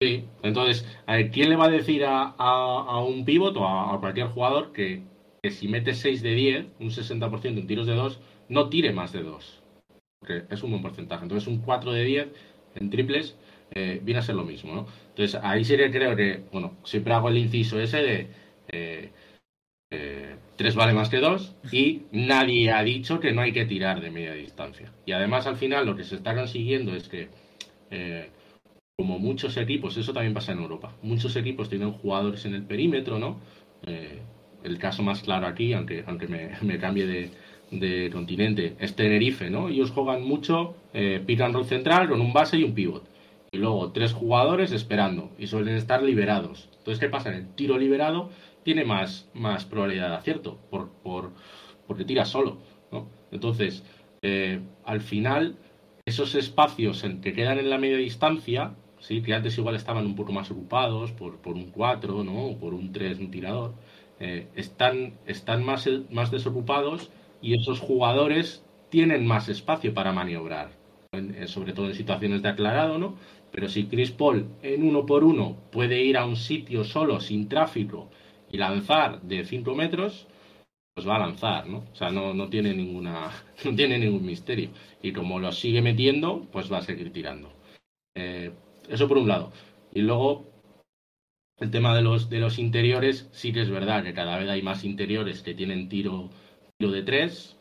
[0.00, 0.86] Sí, entonces,
[1.32, 5.02] ¿quién le va a decir a, un pivot o a, cualquier jugador que,
[5.50, 9.22] si mete 6 de 10, un 60% en tiros de dos, no tire más de
[9.22, 9.64] dos?
[10.24, 11.22] que es un buen porcentaje.
[11.22, 12.28] Entonces, un 4 de 10
[12.76, 13.36] en triples
[13.70, 14.86] eh, viene a ser lo mismo, ¿no?
[15.10, 18.28] Entonces, ahí sería, creo que, bueno, siempre hago el inciso ese de
[18.68, 19.10] eh,
[19.90, 24.00] eh, 3 vale más que 2 y nadie ha dicho que no hay que tirar
[24.00, 24.92] de media distancia.
[25.06, 27.28] Y además, al final, lo que se está consiguiendo es que,
[27.90, 28.30] eh,
[28.96, 33.18] como muchos equipos, eso también pasa en Europa, muchos equipos tienen jugadores en el perímetro,
[33.18, 33.40] ¿no?
[34.62, 36.26] el caso más claro aquí, aunque, aunque
[36.62, 37.30] me cambie de,
[37.70, 39.68] de continente es Tenerife, ¿no?
[39.68, 43.04] Ellos juegan mucho eh, pick and roll central con un base y un pivot.
[43.52, 46.68] Y luego tres jugadores esperando y suelen estar liberados.
[46.78, 47.34] Entonces, ¿qué pasa?
[47.34, 48.30] El tiro liberado
[48.64, 51.32] tiene más, más probabilidad de acierto por, por,
[51.86, 52.58] porque tira solo,
[52.90, 53.08] ¿no?
[53.30, 53.84] Entonces,
[54.22, 55.56] eh, al final,
[56.04, 59.22] esos espacios en que quedan en la media distancia, ¿sí?
[59.22, 62.46] que antes igual estaban un poco más ocupados por, por un 4, ¿no?
[62.46, 63.74] O por un 3, un tirador,
[64.18, 67.10] eh, están, están más, más desocupados
[67.42, 70.70] y esos jugadores tienen más espacio para maniobrar,
[71.12, 73.16] eh, sobre todo en situaciones de aclarado, ¿no?
[73.52, 77.48] Pero si Chris Paul en uno por uno puede ir a un sitio solo, sin
[77.48, 78.10] tráfico,
[78.50, 80.26] y lanzar de 5 metros,
[80.94, 81.78] pues va a lanzar, ¿no?
[81.92, 83.30] O sea, no, no, tiene ninguna,
[83.64, 84.70] no tiene ningún misterio.
[85.02, 87.52] Y como lo sigue metiendo, pues va a seguir tirando.
[88.14, 88.52] Eh,
[88.88, 89.52] eso por un lado.
[89.92, 90.46] Y luego,
[91.58, 94.62] el tema de los, de los interiores, sí que es verdad que cada vez hay
[94.62, 96.30] más interiores que tienen tiro
[96.78, 97.56] tiro de 3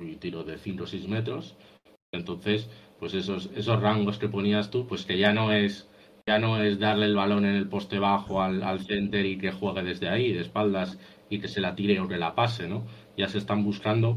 [0.00, 1.56] y tiro de 5 o 6 metros.
[2.12, 5.88] Entonces, pues esos, esos rangos que ponías tú, pues que ya no es
[6.26, 9.52] ya no es darle el balón en el poste bajo al, al center y que
[9.52, 12.84] juegue desde ahí, de espaldas, y que se la tire o que la pase, ¿no?
[13.16, 14.16] Ya se están buscando,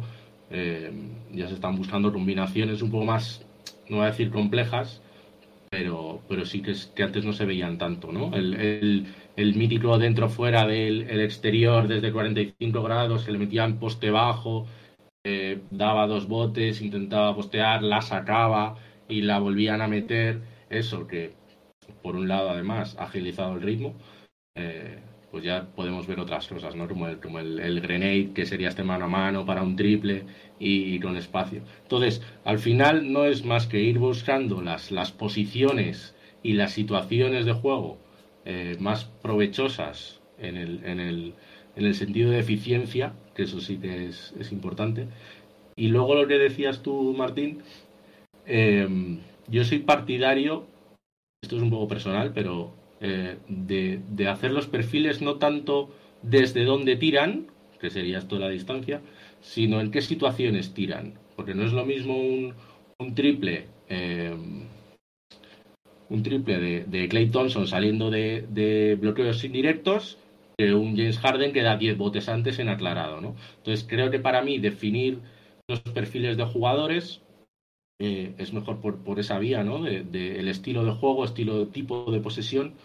[0.50, 0.91] eh,
[1.34, 3.45] ya se están buscando combinaciones un poco más,
[3.89, 5.02] no voy a decir complejas,
[5.70, 8.34] pero, pero sí que, es, que antes no se veían tanto, ¿no?
[8.36, 14.66] El, el, mítico dentro-fuera del exterior desde 45 grados, que le metían poste bajo,
[15.26, 18.76] eh, daba dos botes, intentaba postear, la sacaba
[19.10, 20.42] y la volvían a meter.
[20.70, 21.34] Eso que,
[22.02, 23.96] por un lado, además, ha agilizado el ritmo,
[24.56, 25.00] eh,
[25.32, 26.88] pues ya podemos ver otras cosas, ¿no?
[26.88, 30.24] Como el, como el, grenade, que sería este mano a mano para un triple
[30.60, 31.62] y, con espacio.
[31.84, 37.46] Entonces, al final no es más que ir buscando las, las posiciones y las situaciones
[37.46, 37.98] de juego
[38.46, 41.34] eh, más provechosas en el, en, el,
[41.76, 45.08] en el sentido de eficiencia, que eso sí que es, es importante.
[45.76, 47.62] Y luego lo que decías tú, Martín,
[48.46, 48.88] eh,
[49.50, 50.66] yo soy partidario,
[51.42, 55.90] esto es un poco personal, pero eh, de, hacer los perfiles no tanto
[56.22, 57.48] desde dónde tiran,
[57.80, 59.02] que sería esto la distancia,
[59.42, 61.14] sino en qué situaciones tiran.
[61.36, 63.68] Porque no es lo mismo un, triple.
[63.90, 64.36] Eh,
[66.10, 70.18] un triple de, de, Clay Thompson saliendo de, bloqueos indirectos
[70.58, 73.22] que un James Harden que da 10 botes antes en aclarado.
[73.22, 73.36] ¿no?
[73.58, 75.20] Entonces creo que para mí definir
[75.68, 77.22] los perfiles de jugadores
[78.00, 79.82] eh, es mejor por, por, esa vía, ¿no?
[79.82, 82.76] De, el estilo de juego, estilo, tipo de posesión,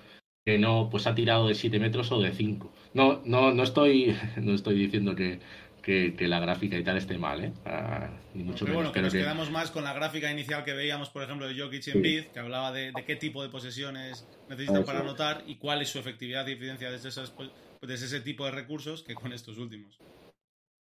[0.45, 2.73] que no pues ha tirado de 7 metros o de 5.
[2.95, 5.41] No, no, no estoy, no estoy diciendo que,
[5.83, 7.53] que, la gráfica y tal esté mal, ¿eh?
[7.67, 11.11] Ah, ni mucho pero bueno, que nos quedamos más con la gráfica inicial que veíamos,
[11.11, 15.01] por ejemplo, de Jokic en Bid, que hablaba de, qué tipo de posesiones necesitan para
[15.01, 17.51] anotar y cuál es su efectividad y eficiencia desde, esas, pues,
[17.83, 19.99] desde ese tipo de recursos que con estos últimos.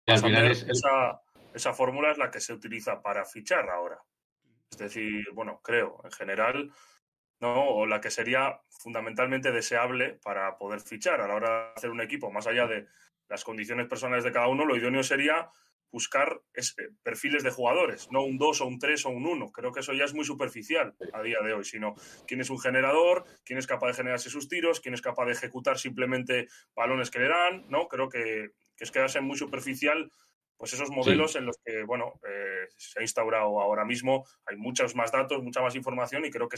[0.06, 1.20] al final esa,
[1.54, 4.02] esa fórmula es la que se utiliza para fichar ahora.
[4.70, 6.72] Es decir, bueno, creo, en general,
[7.40, 7.68] ¿no?
[7.68, 12.00] O la que sería fundamentalmente deseable para poder fichar a la hora de hacer un
[12.00, 12.86] equipo, más allá de
[13.28, 15.48] las condiciones personales de cada uno, lo idóneo sería
[15.92, 16.62] buscar eh,
[17.04, 19.52] perfiles de jugadores, no un 2 o un 3 o un 1.
[19.52, 21.94] Creo que eso ya es muy superficial a día de hoy, sino
[22.26, 25.32] quién es un generador, quién es capaz de generarse sus tiros, quién es capaz de
[25.32, 27.86] ejecutar simplemente balones que le dan, ¿no?
[27.86, 30.10] Creo que, que es quedarse muy superficial
[30.56, 34.94] pues esos modelos en los que, bueno, eh, se ha instaurado ahora mismo, hay muchos
[34.94, 36.56] más datos, mucha más información y creo que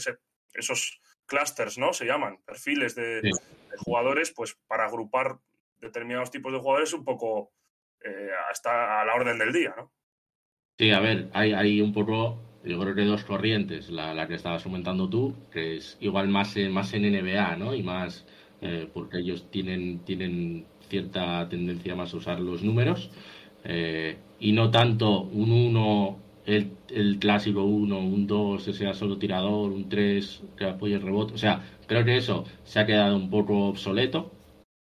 [0.53, 1.93] esos clusters, ¿no?
[1.93, 3.31] Se llaman perfiles de,
[3.77, 5.37] jugadores, pues para agrupar
[5.79, 7.51] determinados tipos de jugadores un poco
[8.03, 9.91] eh, hasta a la orden del día, ¿no?
[10.77, 14.63] Sí, a ver, hay, hay un poco, yo creo que dos corrientes, la, que estabas
[14.63, 17.73] comentando tú, que es igual más, más en NBA, ¿no?
[17.73, 18.27] Y más,
[18.61, 23.11] eh, porque ellos tienen, tienen cierta tendencia más a usar los números.
[23.69, 29.17] Eh, y no tanto un 1, el, el, clásico 1, un 2, que sea solo
[29.17, 31.33] tirador, un 3 que apoye el rebote.
[31.33, 34.31] O sea, creo que eso se ha quedado un poco obsoleto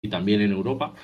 [0.02, 0.94] y también en Europa.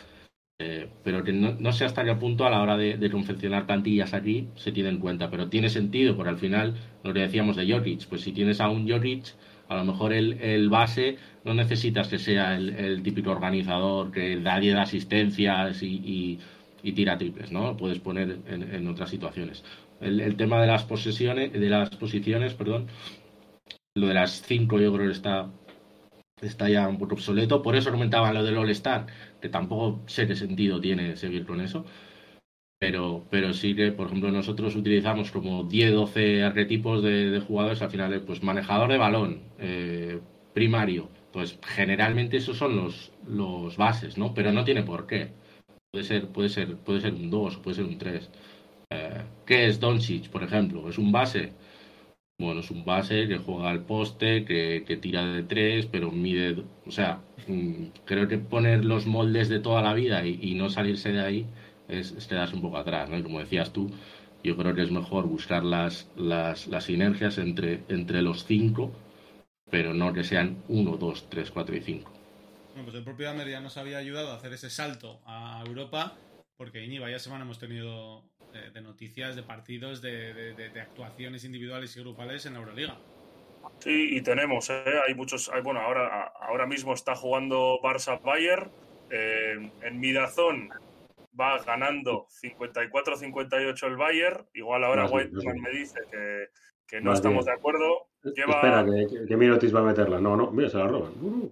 [0.61, 4.13] Eh, pero que no, no, sé hasta qué punto a la hora de, confeccionar plantillas
[4.15, 5.31] aquí se tiene en cuenta.
[5.31, 8.69] Pero tiene sentido, porque al final lo que decíamos de Jokic, pues si tienes a
[8.71, 9.35] un Jokic,
[9.69, 14.41] a lo mejor el, el base no necesitas que sea el, el típico organizador que
[14.41, 16.39] da 10 asistencias y y
[16.83, 17.77] tira triples, ¿no?
[17.77, 19.65] Puedes poner en, otras situaciones.
[20.01, 22.87] El, tema de las posesiones, de las posiciones, perdón,
[23.95, 25.51] lo de las cinco yo creo que está,
[26.41, 27.63] está ya un poco obsoleto.
[27.63, 29.07] Por eso comentaba lo del All-Star,
[29.41, 31.85] que tampoco sé qué sentido tiene seguir con eso.
[32.79, 37.91] Pero, pero sí que, por ejemplo, nosotros utilizamos como 10, 12 arquetipos de, jugadores, al
[37.91, 40.21] final, pues manejador de balón, eh,
[40.55, 44.33] primario, pues generalmente esos son los, los bases, ¿no?
[44.33, 45.33] Pero no tiene por qué.
[45.91, 48.31] Puede ser, puede ser, puede ser un 2, puede ser un 3.
[48.91, 50.89] Eh, ¿Qué es Doncic, por ejemplo?
[50.89, 51.53] ¿Es un base?
[52.39, 56.63] Bueno, es un base que juega al poste, que, tira de 3, pero mide.
[56.87, 61.13] O sea, mm, creo que poner los moldes de toda la vida y, no salirse
[61.13, 61.47] de ahí
[61.89, 63.19] es, quedarse un poco atrás, ¿no?
[63.19, 63.91] Y como decías tú,
[64.45, 68.93] yo creo que es mejor buscar las, las, las sinergias entre, entre los cinco,
[69.71, 72.18] pero no que sean 1, 2, 3, 4 y 5
[72.75, 76.17] pues el propio Amer ya nos había ayudado a hacer ese salto a Europa,
[76.57, 82.01] porque Iñi, vaya semana hemos tenido eh, de, noticias, de partidos, de, actuaciones individuales y
[82.01, 82.97] grupales en la Euroliga.
[83.81, 84.85] Sí, y tenemos, ¿eh?
[85.07, 88.71] hay muchos, hay, bueno, ahora, ahora mismo está jugando Barça Bayer,
[89.11, 90.71] eh, en Midazón
[91.39, 96.49] va ganando 54-58 el Bayer, igual ahora Whiteman me dice que,
[96.87, 98.09] que no estamos de acuerdo.
[98.35, 100.21] Espera, que, que, Mirotis va a meterla.
[100.21, 101.13] No, no, mira, se la roban.
[101.21, 101.51] Uh.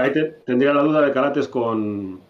[0.00, 0.12] ahí
[0.44, 2.20] tendría la duda de Carates con,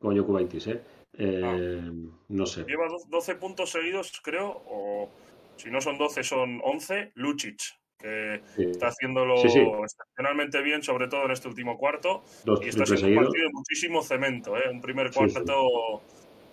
[0.00, 0.80] con Yoku ¿eh?
[1.18, 1.92] eh ah.
[2.28, 2.64] No sé.
[2.64, 5.08] Lleva 12 puntos seguidos, creo, o
[5.56, 7.12] si no son 12, son 11.
[7.14, 7.60] Lucic,
[7.98, 12.24] que está haciéndolo excepcionalmente bien, sobre todo en este último cuarto.
[12.62, 14.68] y está siendo un partido de muchísimo cemento, ¿eh?
[14.70, 16.02] Un primer cuarto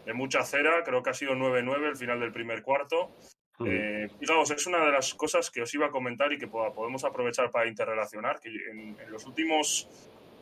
[0.05, 3.11] de mucha cera, creo que ha sido 9-9 el final del primer cuarto.
[3.59, 7.51] Eh, es una de las cosas que os iba a comentar y que podemos aprovechar
[7.51, 9.87] para interrelacionar, que en, los últimos,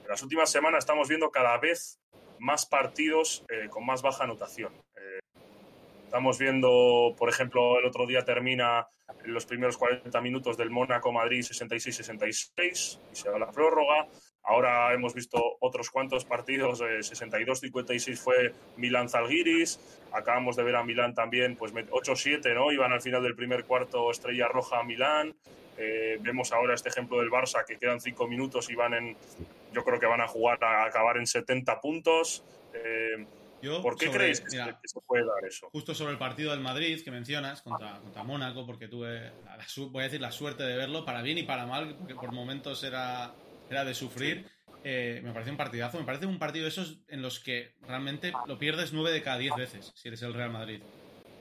[0.03, 1.99] en las últimas semanas estamos viendo cada vez
[2.39, 4.73] más partidos eh, con más baja anotación.
[4.95, 5.19] Eh,
[6.05, 8.87] estamos viendo, por ejemplo, el otro día termina
[9.23, 14.07] en los primeros 40 minutos del Mónaco Madrid 66-66 y se va la prórroga.
[14.43, 19.79] Ahora hemos visto otros cuantos partidos, 62-56 fue Milán-Zalgiris,
[20.11, 22.71] acabamos de ver a Milán también, pues 8-7, ¿no?
[22.71, 25.35] Iban al final del primer cuarto Estrella Roja a Milán.
[25.77, 29.17] Eh, vemos ahora este ejemplo del Barça que quedan cinco minutos y van en,
[29.73, 32.43] yo creo que van a jugar a acabar en 70 puntos.
[32.73, 33.25] Eh,
[33.81, 35.69] ¿Por qué creéis que, se, puede dar eso?
[35.71, 39.31] Justo sobre el partido del Madrid que mencionas contra, contra Mónaco, porque tuve,
[39.91, 42.83] voy a decir, la suerte de verlo, para bien y para mal, porque por momentos
[42.83, 43.33] era
[43.71, 44.45] era de sufrir.
[44.83, 45.99] Eh, me parece un partidazo.
[45.99, 49.37] Me parece un partido de esos en los que realmente lo pierdes nueve de cada
[49.37, 50.81] diez veces si eres el Real Madrid.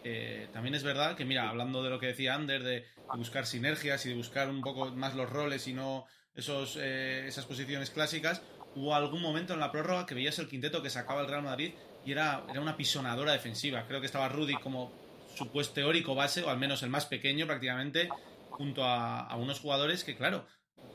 [0.02, 4.06] Eh, también es verdad que, mira, hablando de lo que decía Ander, de buscar sinergias
[4.06, 8.40] y de buscar un poco más los roles y no esos, eh, esas posiciones clásicas,
[8.74, 11.74] hubo algún momento en la prórroga que veías el quinteto que sacaba el Real Madrid
[12.06, 13.84] y era, era una pisonadora defensiva.
[13.86, 14.90] Creo que estaba Rudy como
[15.34, 18.08] supuesto teórico base, o al menos el más pequeño prácticamente,
[18.50, 20.46] junto a, a unos jugadores que, claro,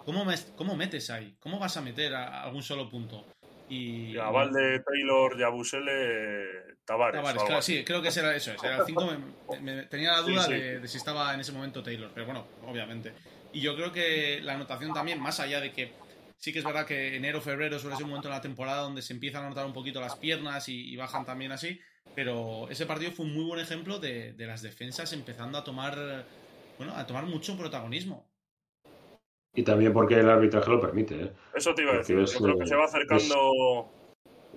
[0.06, 1.36] ¿Cómo, metes ahí?
[1.40, 3.26] ¿Cómo vas a meter a algún solo punto?
[3.68, 7.20] Y, a Valde, Taylor, Yabusele, Tavares.
[7.20, 8.52] Tavares claro, sí, creo que era eso.
[8.64, 9.18] Era el 5.
[9.90, 13.14] tenía la duda De, si estaba en ese momento Taylor, pero bueno, obviamente.
[13.52, 15.94] Y yo creo que la anotación también, más allá de que
[16.38, 19.02] sí que es verdad que enero, febrero suele ser un momento en la temporada donde
[19.02, 21.82] se empiezan a notar un poquito las piernas y, bajan también así,
[22.14, 26.28] pero ese partido fue un muy buen ejemplo de, de las defensas empezando a tomar,
[26.78, 28.28] bueno, a tomar mucho protagonismo.
[29.56, 31.16] Y también porque el arbitraje lo permite.
[31.16, 31.32] ¿eh?
[31.54, 32.18] Eso te iba a decir.
[32.20, 33.90] Yo creo que se va acercando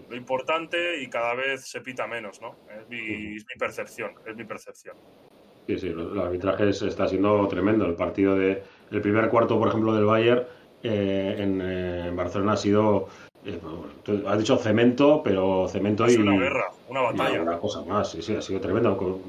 [0.08, 2.56] lo importante y cada vez se pita menos, ¿no?
[2.68, 4.96] Es mi, percepción, es mi percepción.
[5.66, 7.86] Sí, sí, el arbitraje está siendo tremendo.
[7.86, 8.62] El partido de.
[8.90, 10.44] El primer cuarto, por ejemplo, del Bayern
[10.82, 13.08] eh, en, Barcelona ha sido.
[13.44, 13.60] Eh,
[14.26, 17.42] has dicho cemento, pero cemento es una guerra, una batalla.
[17.42, 18.96] Una, cosa más, sí, sí, ha sido tremendo.
[18.96, 19.22] Con,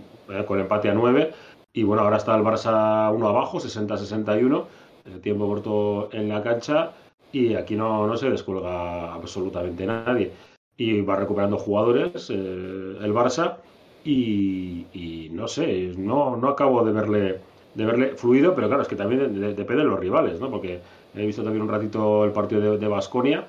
[0.46, 1.32] con el empate a 9.
[1.74, 4.66] Y bueno, ahora está el Barça uno abajo, 60-61
[5.06, 6.94] el tiempo corto en la cancha
[7.32, 10.32] y aquí no, no se descuelga absolutamente nadie.
[10.78, 13.58] Y va recuperando jugadores eh, el Barça
[14.04, 17.40] y, no sé, no, no acabo de verle,
[17.76, 20.50] de verle fluido, pero claro, es que también depende de los rivales, ¿no?
[20.50, 20.80] Porque
[21.14, 23.46] he visto también un ratito el partido de Basconia,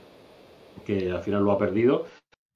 [0.85, 2.07] que al final lo ha perdido.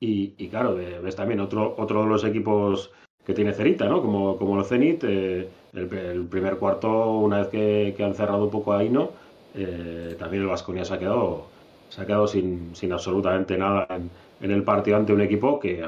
[0.01, 2.93] Y, y, claro, ves también otro, otro de los equipos
[3.25, 4.03] que tiene cerita, ¿no?
[4.03, 8.75] Como, como el Zenit, eh, el, primer cuarto, una vez que, han cerrado un poco
[8.75, 9.11] ahí, ¿no?
[9.55, 11.47] Eh, también el Vasconia se ha quedado,
[11.89, 14.11] se ha quedado sin, sin absolutamente nada en,
[14.51, 15.83] el partido ante un equipo que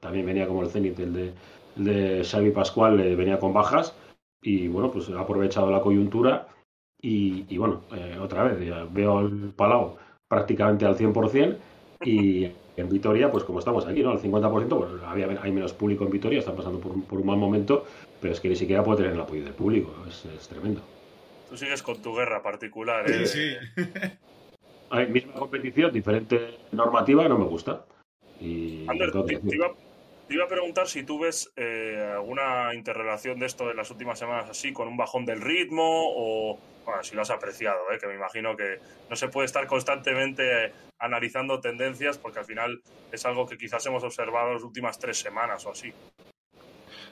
[0.00, 1.32] también venía como el Zenit, el de,
[1.76, 3.94] el de Xavi Pascual, eh, venía con bajas
[4.40, 6.46] y bueno, pues ha aprovechado la coyuntura
[7.00, 7.82] y, bueno,
[8.20, 8.58] otra vez,
[8.92, 9.96] veo el Palau
[10.28, 11.56] prácticamente al 100%
[12.04, 14.10] y en Vitoria, pues como estamos aquí, ¿no?
[14.10, 17.38] Al 50%, pues había, hay menos público en Vitoria, están pasando por, por, un mal
[17.38, 17.84] momento,
[18.20, 20.80] pero es que ni siquiera puede tener el apoyo del público, es, tremendo.
[21.48, 23.26] Tú sigues con tu guerra particular, ¿eh?
[23.26, 23.82] Sí, sí.
[24.90, 27.84] hay misma competición, diferente normativa, no me gusta.
[28.40, 29.72] Y Ander, te, iba,
[30.28, 34.72] a preguntar si tú ves eh, alguna interrelación de esto de las últimas semanas así,
[34.72, 37.98] con un bajón del ritmo o bueno, si lo has apreciado, ¿eh?
[38.00, 42.80] que me imagino que no se puede estar constantemente analizando tendencias porque al final
[43.12, 45.92] es algo que quizás hemos observado las últimas tres semanas o así.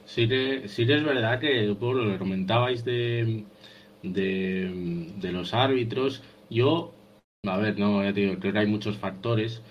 [0.05, 3.45] Sí que, sí es verdad que lo que comentabais de,
[4.03, 6.23] de, los árbitros.
[6.51, 6.95] Yo,
[7.47, 9.63] a ver, no, ya te digo, creo que hay muchos factores,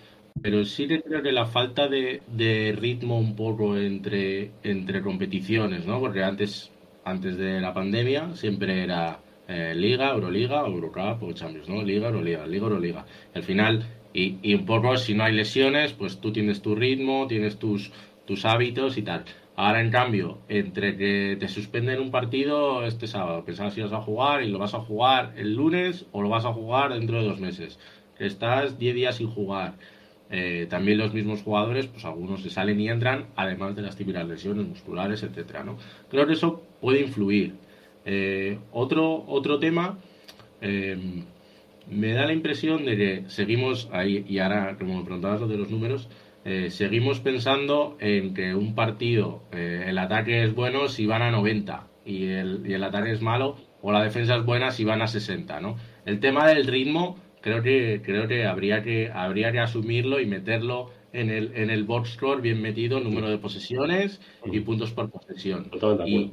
[0.42, 5.86] pero sí que creo que la falta de, de ritmo un poco entre, entre competiciones,
[5.86, 6.00] ¿no?
[6.00, 6.72] Porque antes,
[7.04, 11.82] antes de la pandemia siempre era eh, Liga, Euroliga, Eurocup o Champions, ¿no?
[11.84, 13.06] Liga, Euroliga, Liga, Euroliga.
[13.34, 17.28] Al final, y, y, un poco si no hay lesiones, pues tú tienes tu ritmo,
[17.28, 17.92] tienes tus,
[18.26, 19.26] tus hábitos y tal.
[19.56, 24.02] Ahora, en cambio, entre que te suspenden un partido este sábado, pensabas si vas a
[24.02, 27.28] jugar y lo vas a jugar el lunes o lo vas a jugar dentro de
[27.28, 27.80] dos meses.
[28.18, 29.78] Estás 10 días sin jugar.
[30.36, 34.28] Eh, también los mismos jugadores, pues algunos se salen y entran, además de las típicas
[34.28, 35.78] lesiones musculares, etcétera, ¿no?
[36.10, 37.54] Creo que eso puede influir.
[38.04, 40.00] Eh, otro, otro tema,
[40.60, 40.98] eh,
[41.88, 45.58] me da la impresión de que seguimos ahí, y ahora, como me preguntabas lo de
[45.58, 46.10] los números,
[46.70, 52.26] seguimos pensando en que un partido, el ataque es bueno si van a 90 y
[52.26, 55.62] el, y el ataque es malo, o la defensa es buena si van a 60,
[55.62, 55.78] ¿no?
[56.06, 60.92] El tema del ritmo, creo que, creo que habría que, habría que asumirlo y meterlo
[61.12, 65.70] en el, en el box score bien metido, número de posesiones y puntos por posesión.
[66.06, 66.32] Y,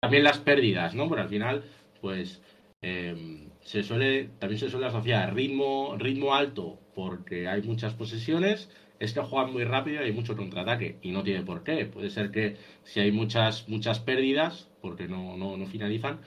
[0.00, 1.08] también las pérdidas, ¿no?
[1.08, 1.64] Porque al final,
[2.00, 2.40] pues
[2.82, 9.12] em, se suele, también se suele asociar ritmo, ritmo alto porque hay muchas posesiones, es
[9.12, 11.84] que juegan muy rápido y hay mucho contraataque y no tiene por qué.
[11.86, 16.20] Puede ser que si hay muchas, muchas pérdidas, porque no, no, no finalizan,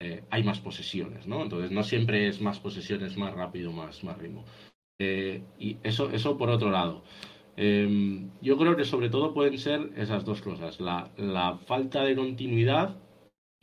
[0.00, 1.42] eh, hay más posesiones, ¿no?
[1.42, 4.44] Entonces no siempre es más posesiones, más rápido, más, más ritmo.
[4.98, 7.02] Eh, y eso, eso por otro lado.
[7.56, 12.16] Em, yo creo que sobre todo pueden ser esas dos cosas, la, la, falta de
[12.16, 12.96] continuidad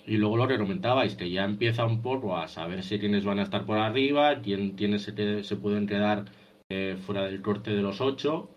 [0.05, 3.43] y luego lo que comentabais, que ya empieza un poco a saberse quiénes van a
[3.43, 6.25] estar por arriba, quién, quiénes se, se pueden quedar
[6.69, 8.49] eh, fuera del corte de los ocho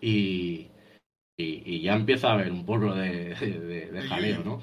[0.00, 0.70] y,
[1.36, 4.60] y, ya empieza a haber un poco de, de, jaleo, ¿no?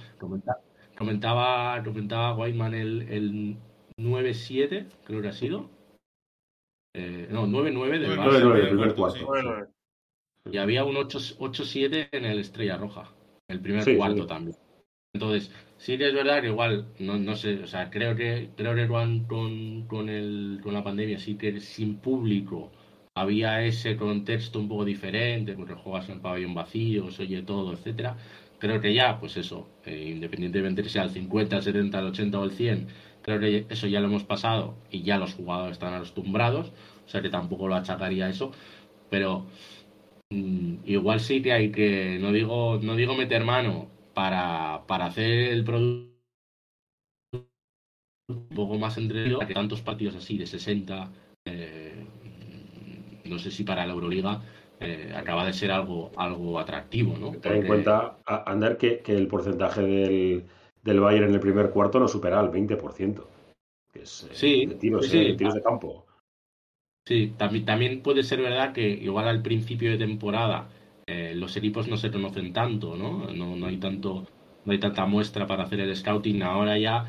[0.99, 3.57] Comentaba, comentaba, Whiteman el, el
[3.97, 5.69] 9-7, creo que ha sido.
[6.93, 9.31] Eh, no, 9-9 del 9 primer cuarto.
[10.51, 13.13] Y había un 8-7 en el Estrella Roja,
[13.47, 14.57] el primer cuarto también.
[15.13, 18.75] Entonces, sí que es verdad que igual, no, no sé, o sea, creo que, creo
[18.75, 19.23] que con,
[19.87, 22.71] con, el, con la pandemia sí que sin público
[23.15, 28.17] había ese contexto un poco diferente, porque juegas en pabellón vacío, se oye todo, etcétera.
[28.59, 32.39] Creo que ya, pues eso, eh, independientemente de sea el 50, el 70, el 80
[32.39, 32.87] o el 100,
[33.21, 36.73] creo que eso ya lo hemos pasado y ya los jugadores están acostumbrados,
[37.05, 38.51] o sea que tampoco lo achacaría eso,
[39.09, 39.45] pero
[40.31, 45.49] mm, igual sí que hay que, no digo, no digo meter mano para, para hacer
[45.53, 46.09] el producto
[48.29, 51.11] un poco más entretenido, que tantos partidos así de 60,
[51.45, 52.05] eh,
[53.25, 54.41] no sé si para la Euroliga
[54.79, 57.31] eh, acaba de ser algo, algo atractivo, ¿no?
[57.31, 60.45] Ten en cuenta, Ander, que, que el porcentaje del,
[60.83, 63.27] del Bayern en el primer cuarto no supera el 20%.
[63.91, 66.05] Que es, eh, sí, de tiros, sí, de, tiros de campo.
[67.05, 70.69] Sí, también, también puede ser verdad que igual al principio de temporada
[71.07, 73.25] eh, los equipos no se conocen tanto, ¿no?
[73.33, 73.55] ¿no?
[73.55, 74.27] No hay tanto,
[74.63, 76.43] no hay tanta muestra para hacer el scouting.
[76.43, 77.07] Ahora ya,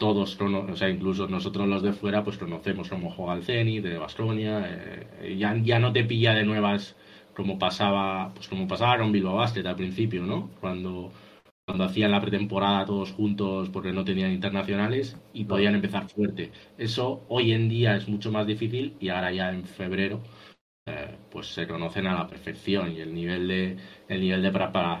[0.00, 3.98] todos, o sea, incluso nosotros los de fuera, pues conocemos cómo juega el Zenit, de
[3.98, 4.64] Basconia,
[5.20, 6.96] eh, ya, ya no te pilla de nuevas
[7.36, 10.50] como pasaba, pues como pasaba con Bilbao Basket al principio, ¿no?
[10.60, 11.12] Cuando,
[11.66, 16.50] cuando hacían la pretemporada todos juntos porque no tenían internacionales y podían empezar fuerte.
[16.78, 20.22] Eso hoy en día es mucho más difícil y ahora ya en febrero
[20.90, 23.76] eh, pues se conocen a la perfección y el nivel de
[24.08, 24.50] el nivel de,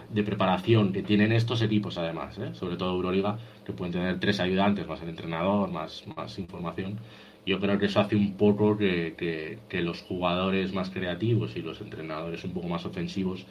[0.08, 2.54] de preparación que tienen estos equipos además, ¿eh?
[2.54, 7.00] sobre todo Euroliga, que pueden tener tres ayudantes más el entrenador, más, más información.
[7.44, 11.80] Yo creo que eso hace un poco que, que, los jugadores más creativos y los
[11.80, 13.46] entrenadores un poco más ofensivos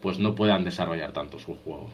[0.00, 1.88] pues no puedan desarrollar tanto su juego.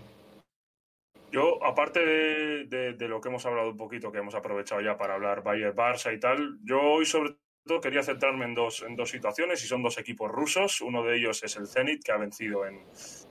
[1.31, 5.43] Yo, aparte de, lo que hemos hablado un poquito, que hemos aprovechado ya para hablar
[5.43, 7.37] Bayern-Barça y tal, yo hoy sobre
[7.81, 10.81] quería centrarme en dos, en dos situaciones y son dos equipos rusos.
[10.81, 12.85] Uno de ellos es el Zenit, que ha vencido en,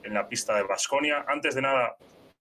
[0.03, 1.25] en la pista de Basconia.
[1.27, 1.97] Antes de nada,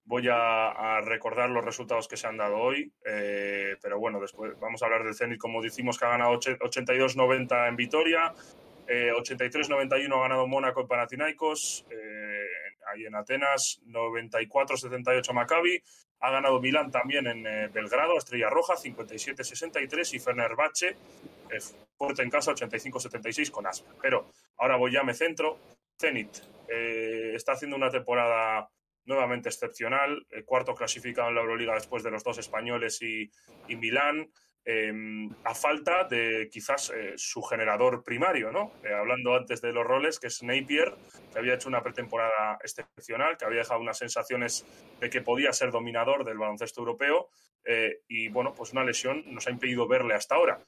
[0.06, 4.82] voy a, recordar los resultados que se han dado hoy, eh, pero bueno, después vamos
[4.82, 8.32] a hablar del Zenit, como decimos, que ha ganado 82-90 en Vitoria,
[8.86, 12.46] 83-91 eh, ha ganado Mónaco en Panathinaikos, eh,
[12.86, 15.82] ahí en Atenas, 94-78 Maccabi,
[16.20, 20.96] ha ganado Milán también en Belgrado, Estrella Roja, 57-63 y Fenerbahce
[21.96, 23.94] fuerte en casa 85-76 con Asper.
[24.00, 25.58] Pero ahora voy ya, me centro.
[25.98, 28.68] Zenit eh, está haciendo una temporada
[29.04, 33.30] nuevamente excepcional, el cuarto clasificado en la Euroliga después de los dos españoles y,
[33.68, 34.28] Milán,
[34.66, 38.72] em, a falta de quizás eh, su generador primario, ¿no?
[38.84, 40.92] Eh, hablando antes de los roles, que es Napier,
[41.32, 44.66] que había hecho una pretemporada excepcional, que había dejado unas sensaciones
[45.00, 47.28] de que podía ser dominador del baloncesto europeo,
[48.06, 50.60] y bueno, pues una lesión nos ha impedido verle hasta ahora.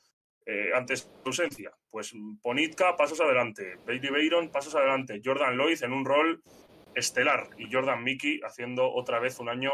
[0.50, 1.70] Eh, antes de ausencia.
[1.90, 3.76] Pues Ponitka, pasos adelante.
[3.86, 5.20] Bailey Bayron, pasos adelante.
[5.22, 6.42] Jordan Lloyd en un rol
[6.94, 7.50] estelar.
[7.58, 9.72] Y Jordan Mickey haciendo otra vez un año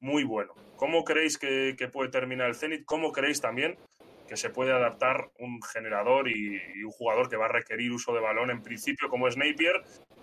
[0.00, 0.54] muy bueno.
[0.76, 2.84] ¿Cómo creéis que, puede terminar el Zenit?
[2.84, 3.76] ¿Cómo creéis también
[4.28, 8.20] que se puede adaptar un generador y, un jugador que va a requerir uso de
[8.20, 9.82] balón en principio como es Napier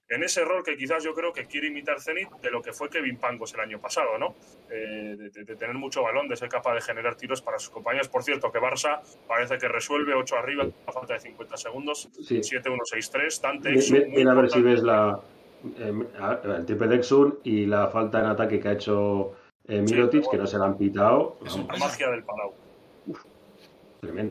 [0.09, 2.89] en ese rol que quizás yo creo que quiere imitar Zenit de lo que fue
[2.89, 4.35] Kevin Pangos el año pasado, ¿no?
[4.69, 8.09] Eh, de, tener mucho balón, de ser capaz de generar tiros para sus compañeros.
[8.09, 13.41] Por cierto, que Barça parece que resuelve 8 arriba a falta de 50 segundos, 7-1-6-3,
[13.41, 13.71] Tante.
[14.09, 15.19] Mira, a ver si ves la,
[15.79, 15.93] eh,
[16.57, 19.33] el triple de Exur y la falta en ataque que ha hecho
[19.67, 21.37] eh, Mirotic, que no se la han pitado.
[21.41, 22.53] la magia del Palau.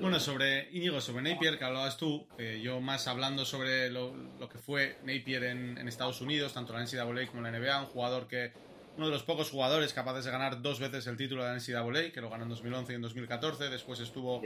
[0.01, 2.27] Bueno, sobre Íñigo, sobre Napier, que hablabas tú,
[2.61, 4.13] yo más hablando sobre lo,
[4.51, 8.53] que fue Napier en, Estados Unidos, tanto la NCAA como la NBA, un jugador que,
[8.97, 12.13] uno de los pocos jugadores capaces de ganar dos veces el título de la NCAA,
[12.13, 14.43] que lo ganó en 2011 y en 2014, después estuvo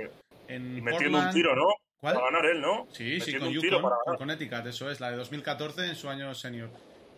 [0.48, 1.66] en Metiendo un tiro, ¿no?
[2.00, 2.14] ¿Cuál?
[2.14, 2.86] Para ganar él, ¿no?
[2.92, 6.70] Sí, sí, con Yukon, con Connecticut, eso es, la de 2014 en su año senior.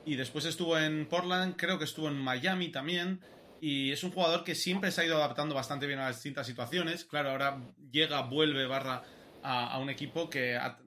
[0.07, 3.21] Y después estuvo en Portland, creo que estuvo en Miami también,
[3.61, 6.47] y es un jugador que siempre se ha ido adaptando bastante bien a las distintas
[6.47, 7.05] situaciones.
[7.05, 9.03] Claro, ahora llega, vuelve, barra
[9.43, 10.79] a, un equipo que ha,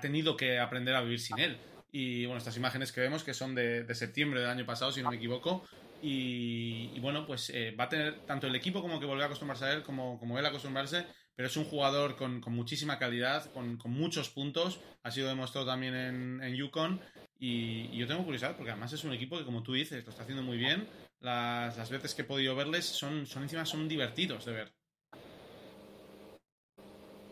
[0.00, 1.58] tenido que aprender a vivir sin él.
[1.92, 5.10] Y bueno, estas imágenes que vemos que son de, septiembre del año pasado, si no
[5.10, 5.66] me equivoco.
[6.02, 9.64] Y, bueno, pues eh, va a tener tanto el equipo como que volver a acostumbrarse
[9.64, 14.28] a él, como, como él acostumbrarse, pero es un jugador con, muchísima calidad, con, muchos
[14.30, 14.80] puntos.
[15.02, 17.00] Ha sido demostrado también en, en Yukon.
[17.38, 20.22] Y, yo tengo curiosidad porque además es un equipo que, como tú dices, lo está
[20.22, 20.88] haciendo muy bien.
[21.20, 24.72] Las, las veces que he podido verles son, son encima son divertidos de ver.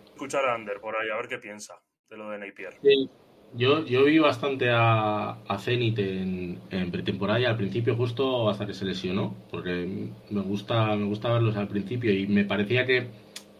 [0.07, 1.75] Escuchar a Ander por ahí, a ver qué piensa
[2.09, 2.79] de lo de Napier.
[3.57, 8.75] Yo, yo vi bastante a, a Zenit en, pretemporada y al principio justo hasta que
[8.75, 13.09] se lesionó, porque me gusta, me gusta verlos al principio y me parecía que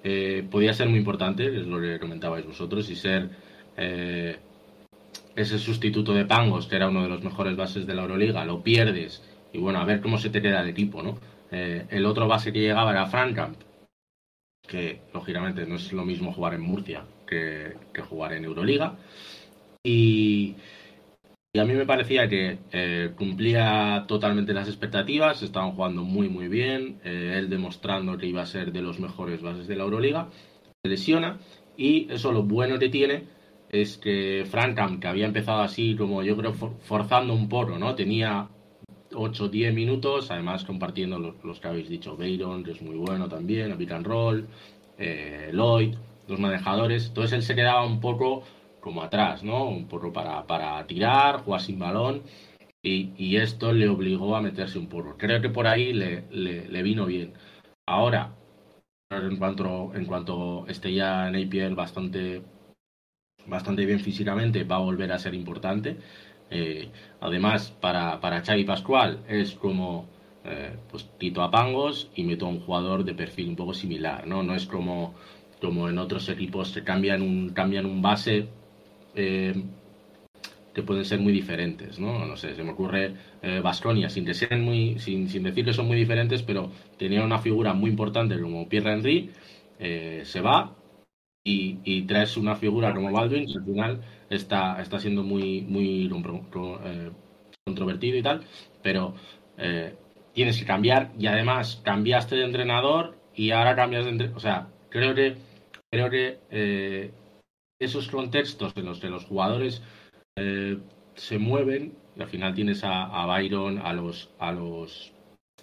[0.03, 3.31] eh, podía ser muy importante, es lo que comentabais vosotros, y ser
[3.77, 4.37] eh,
[5.37, 8.63] ese sustituto de Pangos, que era uno de los mejores bases de la Euroliga, lo
[8.63, 9.23] pierdes
[9.55, 11.17] y bueno, a ver cómo se te queda el equipo, ¿no?
[11.53, 13.57] Eh, el otro base que llegaba era Frankamp,
[14.67, 17.77] que lógicamente no es lo mismo jugar en Murcia que,
[18.09, 18.97] jugar en Euroliga.
[19.85, 20.57] Y,
[21.57, 26.99] a mí me parecía que eh, cumplía totalmente las expectativas, estaban jugando muy muy bien,
[27.05, 30.31] eh, él demostrando que iba a ser de los mejores bases de la Euroliga,
[30.83, 31.39] se lesiona
[31.77, 33.23] y eso lo bueno que tiene
[33.69, 37.95] es que Frankham, que había empezado así como yo creo forzando un poco, ¿no?
[37.95, 38.49] Tenía
[39.15, 43.29] 8 o 10 minutos, además compartiendo los, que habéis dicho, Bayron, que es muy bueno
[43.29, 44.47] también, a pick and roll,
[44.99, 45.95] eh, Lloyd,
[46.29, 48.45] los manejadores, entonces él se quedaba un poco
[48.81, 49.65] como atrás, ¿no?
[49.69, 52.23] Un poco para, para tirar, jugar sin balón.
[52.83, 55.17] Y, esto le obligó a meterse un poco.
[55.17, 57.33] Creo que por ahí le, le, vino bien.
[57.87, 58.35] Ahora,
[59.11, 62.43] en cuanto, en cuanto esté ya en APL bastante,
[63.47, 65.99] bastante bien físicamente, va a volver a ser importante.
[66.51, 66.89] Eh,
[67.21, 70.07] además, para, para Xavi Pascual es como
[70.45, 74.27] eh, pues Tito a Pangos y meto a un jugador de perfil un poco similar,
[74.27, 74.43] ¿no?
[74.43, 75.15] No es como,
[75.61, 78.49] como en otros equipos que cambian un, cambian un base
[79.15, 79.55] eh,
[80.75, 82.27] que pueden ser muy diferentes, ¿no?
[82.27, 83.15] No sé, se me ocurre
[83.63, 87.25] Vasconia, eh, sin que sean muy, sin, sin, decir que son muy diferentes, pero tenía
[87.25, 89.31] una figura muy importante como Pierre Henry,
[89.79, 90.77] eh, se va
[91.45, 94.01] y, y, traes una figura como Baldwin y al final
[94.31, 96.11] está, está siendo muy, muy
[97.65, 98.45] controvertido y tal,
[98.83, 99.15] pero
[100.33, 104.69] tienes que cambiar y además cambiaste de entrenador y ahora cambias de entrenador, o sea,
[104.91, 105.37] creo que
[105.91, 107.13] creo que
[107.79, 109.83] esos contextos en los que los jugadores
[110.37, 110.79] eh,
[111.15, 115.13] se mueven y al final tienes a, Byron, a los, a los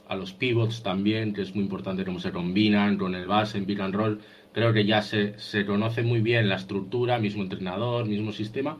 [0.08, 3.66] a los pivots también, que es muy importante cómo se combinan con el base en
[3.66, 4.20] pick and roll.
[4.54, 8.78] Creo que ya se, se conoce muy bien la estructura, mismo entrenador, mismo sistema.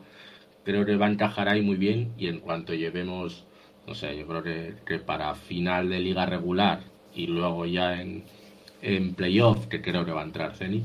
[0.64, 3.46] Creo que va a encajar ahí muy bien y en cuanto llevemos,
[3.86, 6.80] no sé, yo creo que, que para final de liga regular
[7.14, 8.24] y luego ya en,
[8.82, 10.84] en playoff, que creo que va a entrar Zenit,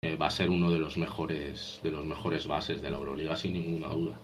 [0.00, 3.36] eh, va a ser uno de los mejores de los mejores bases de la Euroliga
[3.36, 4.18] sin ninguna duda.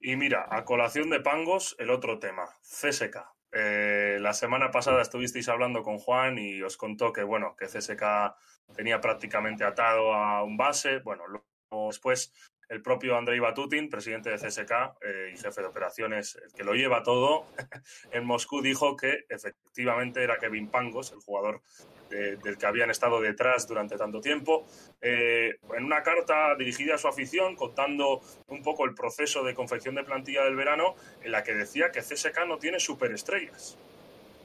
[0.00, 3.18] Y mira, a colación de Pangos, el otro tema, CSK.
[3.52, 8.34] Eh, la semana pasada estuvisteis hablando con Juan y os contó que bueno, que CSK
[8.74, 10.98] tenía prácticamente atado a un base.
[10.98, 12.32] Bueno, luego después
[12.72, 16.72] el propio Andrei Batutin, presidente de CSK eh, y jefe de operaciones, el que lo
[16.72, 17.46] lleva todo,
[18.12, 21.60] en Moscú dijo que efectivamente era Kevin Pangos, el jugador
[22.08, 24.66] del que habían estado detrás durante tanto tiempo,
[25.00, 29.94] eh, en una carta dirigida a su afición, contando un poco el proceso de confección
[29.94, 33.78] de plantilla del verano, en la que decía que CSK no tiene superestrellas,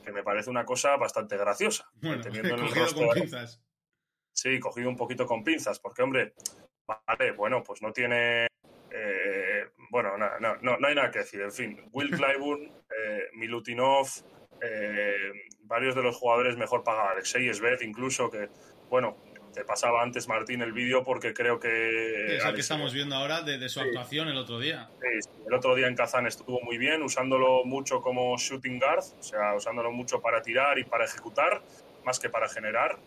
[0.05, 1.89] que me parece una cosa bastante graciosa.
[2.01, 3.61] Bueno, teniendo en el rostro, con pinzas.
[4.38, 6.33] Sí, cogido un poquito con pinzas, porque hombre,
[6.85, 8.45] vale, bueno, pues no tiene
[8.91, 11.41] eh, bueno, no, no, no, hay nada que decir.
[11.41, 14.07] En fin, Will Clyburn, eh, Milutinov,
[14.61, 15.31] eh,
[15.61, 18.49] varios de los jugadores mejor pagados, Alexei Sved incluso, que,
[18.89, 19.17] bueno,
[19.53, 22.38] te pasaba antes, Martín, el vídeo porque creo que...
[22.38, 24.89] Es el que estamos viendo ahora de, su actuación el otro día.
[25.01, 29.23] Sí, el otro día en Kazán estuvo muy bien, usándolo mucho como shooting guard, o
[29.23, 31.61] sea, usándolo mucho para tirar y para ejecutar,
[32.05, 32.99] más que para generar.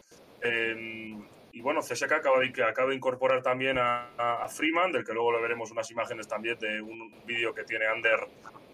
[0.43, 1.17] Eh,
[1.53, 5.43] y bueno, CSK acaba de, acaba de incorporar también a, Freeman, del que luego le
[5.43, 8.21] veremos unas imágenes también de un vídeo que tiene Ander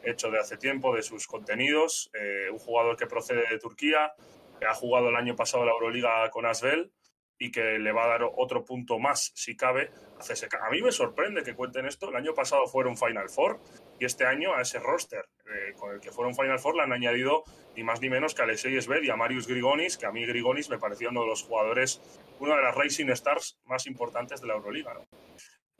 [0.03, 2.11] hecho de hace tiempo, de sus contenidos.
[2.15, 4.13] Eh, un jugador que procede de Turquía,
[4.61, 6.91] que ha jugado el año pasado la Euroliga con Asbel
[7.39, 10.55] y que le va a dar otro punto más, si cabe, a CSK.
[10.63, 12.09] A mí me sorprende que cuenten esto.
[12.09, 13.61] El año pasado fueron Final Four
[13.99, 16.93] y este año a ese roster eh, con el que fueron Final Four le han
[16.93, 20.13] añadido ni más ni menos que a Alexei Sved y a Marius Grigonis, que a
[20.13, 22.01] mí Grigonis me pareció uno de los jugadores,
[22.41, 24.95] una de las Racing Stars más importantes de la Euroliga.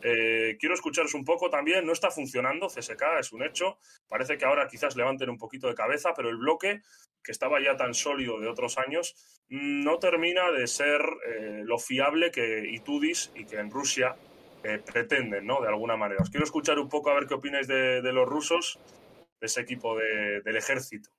[0.03, 3.79] Eh, quiero escucharos un poco también, no está funcionando CSK, es un hecho,
[4.09, 6.83] parece que ahora quizás levanten un poquito de cabeza, pero el bloque,
[7.23, 9.15] que estaba ya tan sólido de otros años,
[9.49, 14.17] no termina de ser eh, lo fiable que Itudis y que en Rusia
[14.63, 15.61] eh, pretenden, ¿no?
[15.61, 16.23] De alguna manera.
[16.23, 18.79] Os quiero escuchar un poco a ver qué opináis de, los rusos,
[19.41, 21.11] de ese equipo del ejército.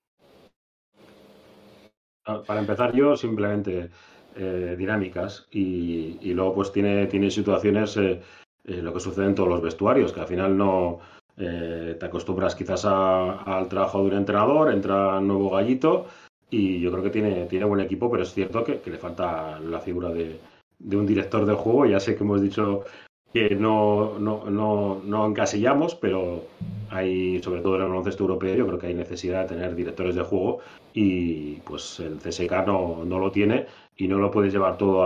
[2.25, 3.89] Ah, para empezar yo, simplemente
[4.77, 7.97] dinámicas y, luego pues tiene, tiene situaciones,
[8.67, 10.99] lo que sucede en todos los vestuarios, que al final no
[11.35, 16.07] te acostumbras quizás al trabajo de un entrenador, entra nuevo gallito
[16.49, 19.79] y yo creo que tiene, tiene buen equipo, pero es cierto que, le falta la
[19.79, 20.39] figura de,
[20.79, 21.85] de, un director de juego.
[21.85, 22.85] Ya sé que hemos dicho
[23.33, 26.45] que no, no, no, no encasillamos, pero
[26.89, 30.15] hay, sobre todo en el baloncesto europeo, yo creo que hay necesidad de tener directores
[30.15, 30.59] de juego
[30.93, 33.65] y pues el CSK no, no lo tiene
[33.97, 35.03] y no lo puedes llevar todo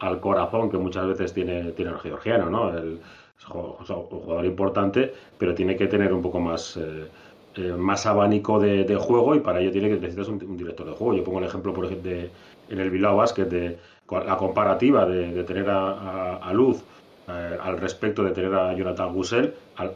[0.00, 2.76] al corazón que muchas veces tiene, tiene el georgiano, ¿no?
[2.76, 3.00] El,
[3.40, 7.08] es un jugador importante, pero tiene que tener un poco más, eh,
[7.56, 11.14] eh, más abanico de, juego y para ello tiene que necesitas un, director de juego.
[11.14, 13.78] Yo pongo el ejemplo, por ejemplo, en el Bilbao Basket de
[14.10, 16.82] la comparativa de, tener a Luz
[17.28, 19.54] eh, al respecto de tener a Jonathan Gussell,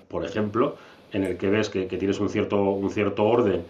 [0.09, 0.77] por ejemplo,
[1.13, 3.65] en el que ves que, tienes un cierto, un cierto orden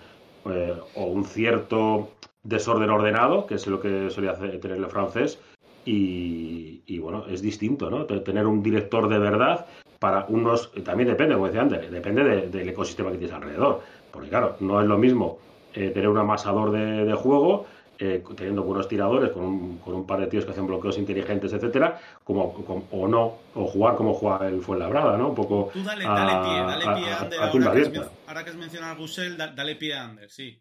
[0.94, 2.10] o un cierto
[2.42, 5.38] desorden ordenado, que es lo que solía tener el francés,
[5.84, 8.04] y, bueno, es distinto, ¿no?
[8.06, 9.66] Tener un director de verdad
[9.98, 14.56] para unos, también depende, como decía antes, depende del ecosistema que tienes alrededor, porque claro,
[14.60, 15.38] no es lo mismo
[15.72, 17.66] eh, tener un amasador de, de juego
[17.98, 21.52] eh, teniendo buenos tiradores, con un, con un, par de tíos que hacen bloqueos inteligentes,
[21.52, 25.28] etcétera, como, o no, o jugar como juega el Fuenlabrada, ¿no?
[25.28, 25.70] Un poco.
[25.72, 27.40] Tú dale, dale pie, dale pie a, Ander.
[27.40, 30.60] ahora, que es, ahora, que has, mencionado a Gusel, dale pie a Ander, sí.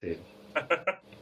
[0.00, 0.16] Sí.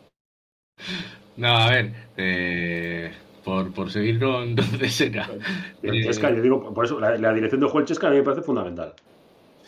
[1.37, 3.13] no, a ver, eh,
[3.45, 5.29] por, por seguir con Chesca.
[5.83, 8.17] Eh, Chesca, yo digo, por eso, la, la dirección de juego del Chesca a mí
[8.17, 8.95] me parece fundamental.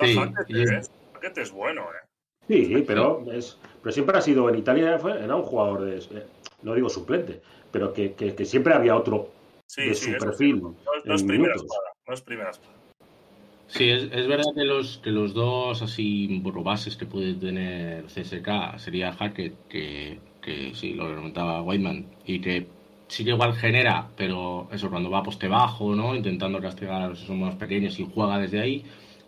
[0.00, 0.16] Sí,
[0.48, 2.06] el paquete es bueno, ¿eh?
[2.48, 6.26] Sí, pero, es, pero siempre ha sido en Italia, era un jugador de, eh,
[6.62, 7.40] no digo suplente,
[7.72, 9.30] pero que, que, siempre había otro
[9.76, 10.62] de su perfil.
[10.62, 12.52] No, es primera espada, no es primera
[13.66, 18.78] Sí, es, es, verdad que los, que los dos así bases que puede tener CSK
[18.78, 22.68] sería Hackett, que, que sí, lo comentaba Whiteman, y que
[23.08, 26.14] sí que igual genera, pero eso cuando va a poste bajo, ¿no?
[26.14, 28.84] Intentando castigar a los que son más pequeños y juega desde ahí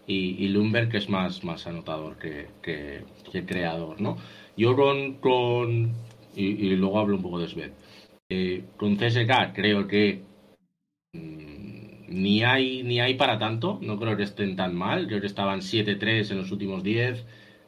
[0.06, 3.04] y, y Lumber, que es más, más anotador que, que,
[3.44, 4.16] creador, ¿no?
[4.56, 5.92] Yo con, con
[6.36, 7.72] y, luego hablo un poco de Sved.
[8.30, 10.22] Eh, con CSK creo que
[11.14, 15.26] mm, ni hay ni hay para tanto, no creo que estén tan mal, creo que
[15.26, 17.24] estaban 7-3 en los últimos 10,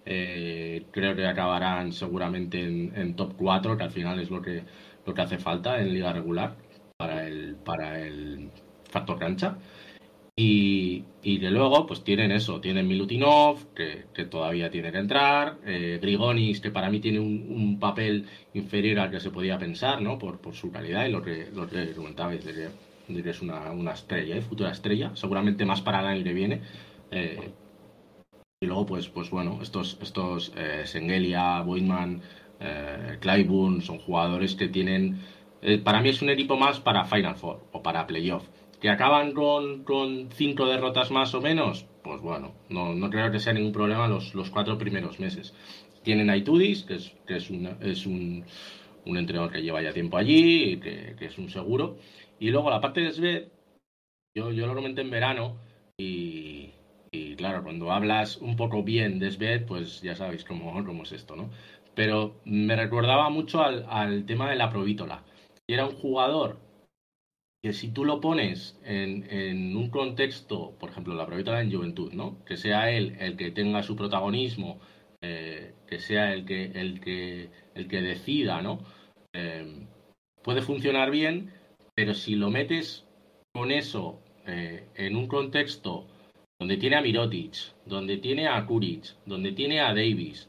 [0.06, 4.62] eh, creo que acabarán seguramente en, top 4, que al final es lo que,
[5.06, 6.56] lo que hace falta en liga regular
[6.96, 8.50] para el, para el
[8.90, 9.56] factor cancha.
[10.36, 15.58] Y, y de luego, pues tienen eso, tienen Milutinov, que, que todavía tiene que entrar,
[15.66, 20.18] eh, Grigonis, que para mí tiene un, papel inferior al que se podía pensar, ¿no?
[20.18, 23.92] Por, por su calidad y lo que, lo que comentabais de que, es una, una
[23.92, 24.40] estrella, ¿eh?
[24.40, 26.62] futura estrella, seguramente más para el año que viene.
[27.10, 27.50] Eh,
[28.62, 31.64] y luego, pues, pues bueno, estos, estos eh, Sengelia,
[32.60, 35.18] eh, Clyburn, son jugadores que tienen...
[35.62, 38.46] Eh, para mí es un equipo más para Final Four o para Playoff
[38.78, 41.86] ¿Que acaban con, con, cinco derrotas más o menos?
[42.02, 45.54] Pues bueno, no, creo que sea ningún problema los, los cuatro primeros meses.
[46.02, 47.50] Tienen a Itudis, que es, que es,
[47.80, 48.44] es un,
[49.06, 51.96] un, entrenador que lleva ya tiempo allí, que, que es un seguro.
[52.38, 53.48] Y luego la parte de Sved,
[54.34, 55.56] yo, yo lo comenté en verano
[55.98, 56.70] y,
[57.12, 61.12] y claro, cuando hablas un poco bien de Sved, pues ya sabéis cómo, cómo es
[61.12, 61.50] esto, ¿no?
[61.94, 65.24] Pero me recordaba mucho al, al tema de la Provítola.
[65.68, 66.58] Era un jugador
[67.62, 72.12] que si tú lo pones en, en, un contexto, por ejemplo, la proyecta en Juventud,
[72.12, 72.42] ¿no?
[72.44, 74.80] Que sea él el que tenga su protagonismo,
[75.20, 78.78] eh, que sea el que, el que, el que decida, ¿no?
[79.34, 79.86] Eh,
[80.42, 81.52] puede funcionar bien,
[81.94, 83.04] pero si lo metes
[83.52, 86.06] con eso eh, en un contexto
[86.60, 87.54] donde tiene a Mirotic,
[87.86, 90.46] donde tiene a Kuric, donde tiene a Davis,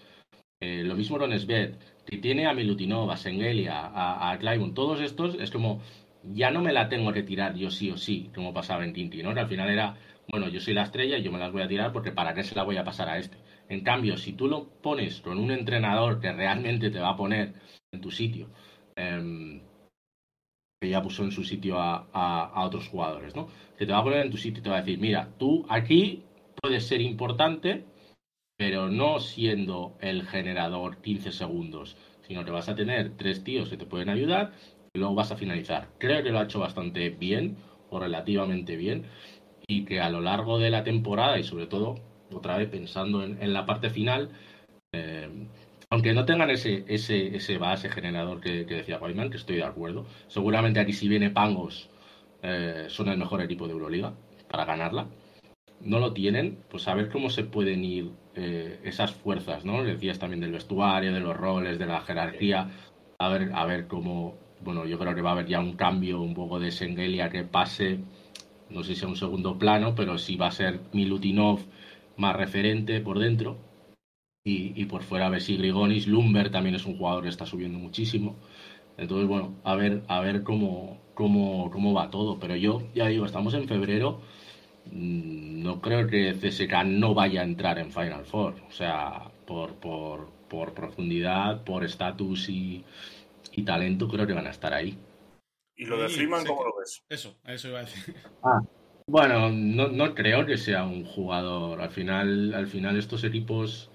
[0.59, 4.39] lo mismo con Svet, que tiene a Milutinov, a Sengelia, a, a
[4.76, 5.82] todos estos es como
[6.24, 9.24] ya no me la tengo que tirar yo sí o sí, como pasaba en Tinti,
[9.24, 9.32] ¿no?
[9.32, 9.95] Al final era,
[10.28, 12.43] bueno, yo soy la estrella y yo me las voy a tirar porque ¿para qué
[12.43, 13.38] se la voy a pasar a este?
[13.70, 17.53] En cambio, si tú lo pones con un entrenador que realmente te va a poner
[17.91, 18.49] en tu sitio,
[18.95, 19.62] em,
[20.82, 23.47] que ya puso en su sitio a, a, otros jugadores, ¿no?
[23.77, 25.63] Que te va a poner en tu sitio y te va a decir, mira, tú
[25.69, 26.23] aquí
[26.59, 27.86] puedes ser importante,
[28.57, 33.77] pero no siendo el generador 15 segundos, sino que vas a tener tres tíos que
[33.77, 34.53] te pueden ayudar
[34.91, 35.89] y luego vas a finalizar.
[35.99, 37.57] Creo que lo ha hecho bastante bien
[37.91, 39.05] o relativamente bien
[39.67, 41.95] y que a lo largo de la temporada y sobre todo,
[42.34, 44.32] otra vez pensando en, la parte final,
[44.93, 45.29] eh,
[45.91, 50.05] aunque no tengan ese, ese, ese base generador que, decía Guayman, que estoy de acuerdo,
[50.27, 51.89] seguramente aquí si viene Pangos
[52.41, 54.13] eh, son el mejor equipo de Euroliga
[54.49, 55.07] para ganarla.
[55.81, 59.83] No lo tienen, pues a ver cómo se pueden ir eh, esas fuerzas, ¿no?
[59.83, 62.69] Decías también del vestuario, de los roles, de la jerarquía
[63.21, 66.21] a ver, a ver cómo, bueno, yo creo que va a haber ya un cambio
[66.21, 67.99] un poco de Sengelia que pase,
[68.69, 71.59] no sé si a un segundo plano, pero sí va a ser Milutinov
[72.15, 73.57] más referente por dentro.
[74.43, 77.45] Y, y por fuera a ver si Grigonis, Lumber también es un jugador que está
[77.45, 78.35] subiendo muchísimo.
[78.97, 82.39] Entonces, bueno, a ver, a ver cómo, cómo, cómo va todo.
[82.39, 84.21] Pero yo, ya digo, estamos en febrero.
[84.91, 88.55] Mm, no creo que CSK no vaya a entrar en Final Four.
[88.69, 92.83] O sea, por, por, por profundidad, por estatus y,
[93.53, 94.97] y talento, creo que van a estar ahí.
[95.75, 97.03] ¿Y lo de Freeman cómo que- lo ves?
[97.09, 98.15] Eso, eso iba a decir.
[99.07, 101.81] Bueno, no, no creo que sea un jugador.
[101.81, 103.89] Al final, al final estos equipos,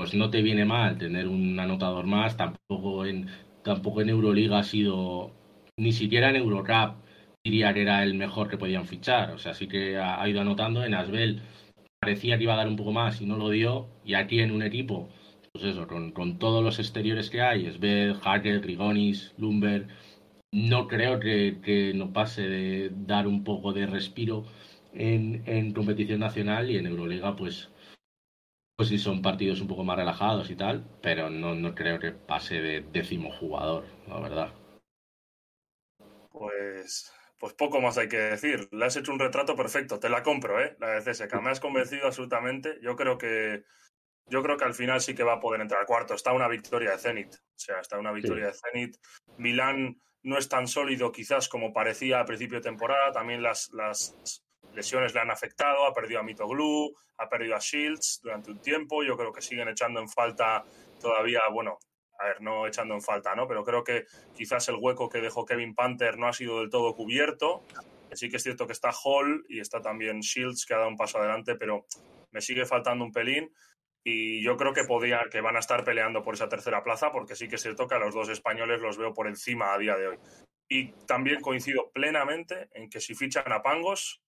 [0.00, 2.34] pues no te viene mal tener un anotador más.
[2.34, 3.26] Tampoco en,
[3.62, 5.30] tampoco en Euroliga ha sido,
[5.76, 6.94] ni siquiera en Eurocup
[7.44, 9.32] diría que era el mejor que podían fichar.
[9.32, 10.82] O sea, sí que ha, ido anotando.
[10.84, 11.42] En Asbel
[12.00, 13.88] parecía que iba a dar un poco más y no lo dio.
[14.02, 15.10] Y aquí en un equipo,
[15.52, 19.86] pues eso, con, con todos los exteriores que hay, Asbel, Hacker, Grigonis, Lumber,
[20.50, 24.46] no creo que, que no pase de dar un poco de respiro
[24.94, 27.69] en, en competición nacional y en Euroliga, pues,
[28.80, 32.12] pues sí son partidos un poco más relajados y tal, pero no, no creo que
[32.12, 34.54] pase de décimo jugador, la verdad.
[36.30, 38.70] Pues, pues poco más hay que decir.
[38.72, 40.00] Le has hecho un retrato perfecto.
[40.00, 40.78] Te la compro, ¿eh?
[40.80, 41.42] La de CSK.
[41.42, 42.78] Me has convencido absolutamente.
[42.80, 43.64] Yo creo que
[44.28, 46.14] yo creo que al final sí que va a poder entrar cuarto.
[46.14, 47.34] Está una victoria de Zenit.
[47.34, 48.96] O sea, está una victoria de Zenit.
[49.36, 53.12] Milán no es tan sólido quizás como parecía a principio de temporada.
[53.12, 54.42] También las, las
[54.74, 55.84] lesiones le han afectado.
[55.86, 59.02] Ha perdido a Mitoglu, ha perdido a Shields durante un tiempo.
[59.02, 60.64] Yo creo que siguen echando en falta
[61.00, 61.78] todavía, bueno,
[62.18, 63.48] a ver, no echando en falta, ¿no?
[63.48, 64.04] Pero creo que
[64.34, 67.64] quizás el hueco que dejó Kevin Panther no ha sido del todo cubierto.
[68.12, 70.96] Sí que es cierto que está Hall y está también Shields, que ha dado un
[70.96, 71.86] paso adelante, pero
[72.30, 73.50] me sigue faltando un pelín.
[74.04, 77.36] Y yo creo que podía, que van a estar peleando por esa tercera plaza, porque
[77.36, 79.96] sí que es cierto que a los dos españoles los veo por encima a día
[79.96, 80.18] de hoy.
[80.68, 84.22] Y también coincido plenamente en que si fichan a Pangos,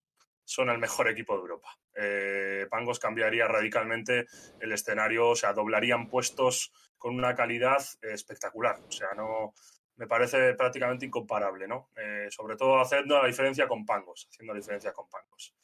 [0.45, 1.69] son el mejor equipo de Europa.
[1.95, 4.27] Eh, Pangos cambiaría radicalmente
[4.61, 8.81] el escenario, o sea, doblarían puestos con una calidad espectacular.
[8.87, 9.55] O sea, no
[9.97, 11.91] me parece prácticamente incomparable, ¿no?
[11.97, 15.55] Eh, sobre todo haciendo la diferencia con Pangos, haciendo la diferencia con Pangos.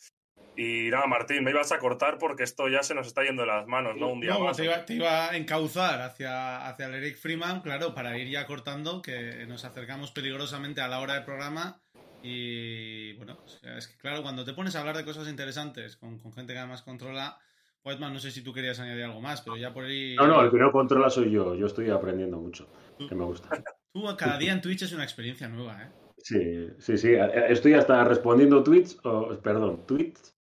[0.56, 3.48] Y nada, Martín, me ibas a cortar porque esto ya se nos está yendo de
[3.48, 4.08] las manos, ¿no?
[4.08, 4.56] Un día No, más.
[4.56, 8.44] te, iba, te iba a encauzar hacia, hacia el Eric Freeman, claro, para ir ya
[8.44, 11.80] cortando, que nos acercamos peligrosamente a la hora del programa.
[12.22, 16.18] Y bueno, sea, es que claro, cuando te pones a hablar de cosas interesantes con,
[16.18, 17.38] con gente que además controla,
[17.84, 20.14] Whiteman, no sé si tú querías añadir algo más, pero ya por ahí.
[20.16, 21.54] No, no, el que no controla soy yo.
[21.54, 22.68] Yo estoy aprendiendo mucho,
[23.08, 23.48] que me gusta.
[23.92, 25.90] Tú cada día en Twitch es una experiencia nueva, ¿eh?
[26.18, 27.12] Sí, sí, sí.
[27.48, 30.34] Estoy hasta respondiendo tweets, o, perdón, tweets,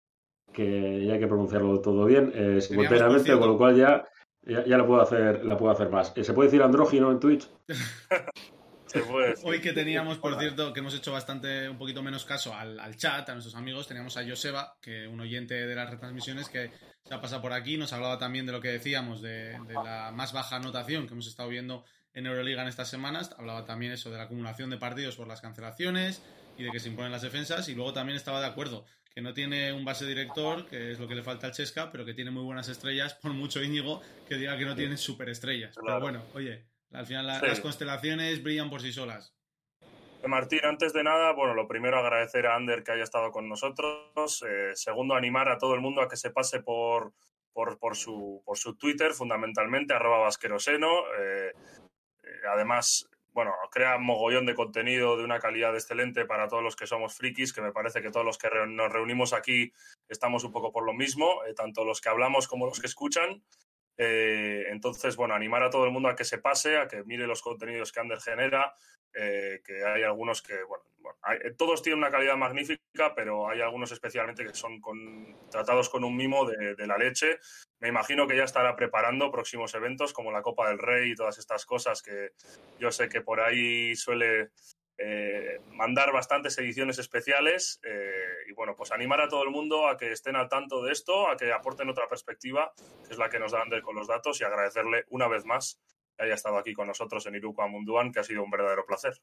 [0.52, 4.06] que ya hay que pronunciarlo todo bien, eh, simultáneamente, con lo cual ya,
[4.42, 6.14] ya, ya, la, puedo hacer, la puedo hacer más.
[6.20, 7.50] ¿Se puede decir andrógino en Twitch?
[9.44, 12.96] Hoy que teníamos, por cierto, que hemos hecho bastante, un poquito menos caso al, al,
[12.96, 16.72] chat, a nuestros amigos, teníamos a Joseba, que un oyente de las retransmisiones que
[17.04, 20.12] se ha pasado por aquí, nos hablaba también de lo que decíamos, de, de la
[20.14, 24.10] más baja anotación que hemos estado viendo en Euroliga en estas semanas, hablaba también eso
[24.10, 26.24] de la acumulación de partidos por las cancelaciones
[26.58, 29.34] y de que se imponen las defensas, y luego también estaba de acuerdo que no
[29.34, 32.30] tiene un base director, que es lo que le falta al Chesca, pero que tiene
[32.30, 35.76] muy buenas estrellas, por mucho Íñigo que diga que no tiene superestrellas.
[35.76, 37.46] Pero bueno, oye, al final la, sí.
[37.48, 39.34] las constelaciones brillan por sí solas.
[40.26, 44.44] Martín, antes de nada, bueno, lo primero agradecer a Ander que haya estado con nosotros.
[44.48, 47.14] Eh, segundo, animar a todo el mundo a que se pase por,
[47.54, 51.02] por, por, su, por su Twitter, fundamentalmente, arroba vasqueroseno.
[51.20, 51.54] Eh,
[52.24, 56.88] eh, además, bueno, crea mogollón de contenido de una calidad excelente para todos los que
[56.88, 59.72] somos frikis, que me parece que todos los que nos reunimos aquí
[60.10, 63.44] estamos un poco por lo mismo, eh, tanto los que hablamos como los que escuchan.
[63.98, 67.26] Eh, entonces, bueno, animar a todo el mundo a que se pase, a que mire
[67.26, 68.74] los contenidos que Ander genera,
[69.14, 73.62] eh, que hay algunos que, bueno, bueno hay, todos tienen una calidad magnífica, pero hay
[73.62, 77.40] algunos especialmente que son con, tratados con un mimo de, la leche.
[77.80, 81.40] Me imagino que ya estará preparando próximos eventos como la Copa del Rey y todas
[81.40, 82.34] estas cosas que
[82.80, 84.52] yo sé que por ahí suele
[85.00, 89.96] eh, mandar bastantes ediciones especiales eh, y bueno, pues animar a todo el mundo a
[89.96, 92.74] que estén al tanto de esto, a que aporten otra perspectiva,
[93.06, 95.80] que es la que nos da Ander con los datos y agradecerle una vez más
[96.16, 99.14] que haya estado aquí con nosotros en Iruko Munduan, que ha sido un verdadero placer.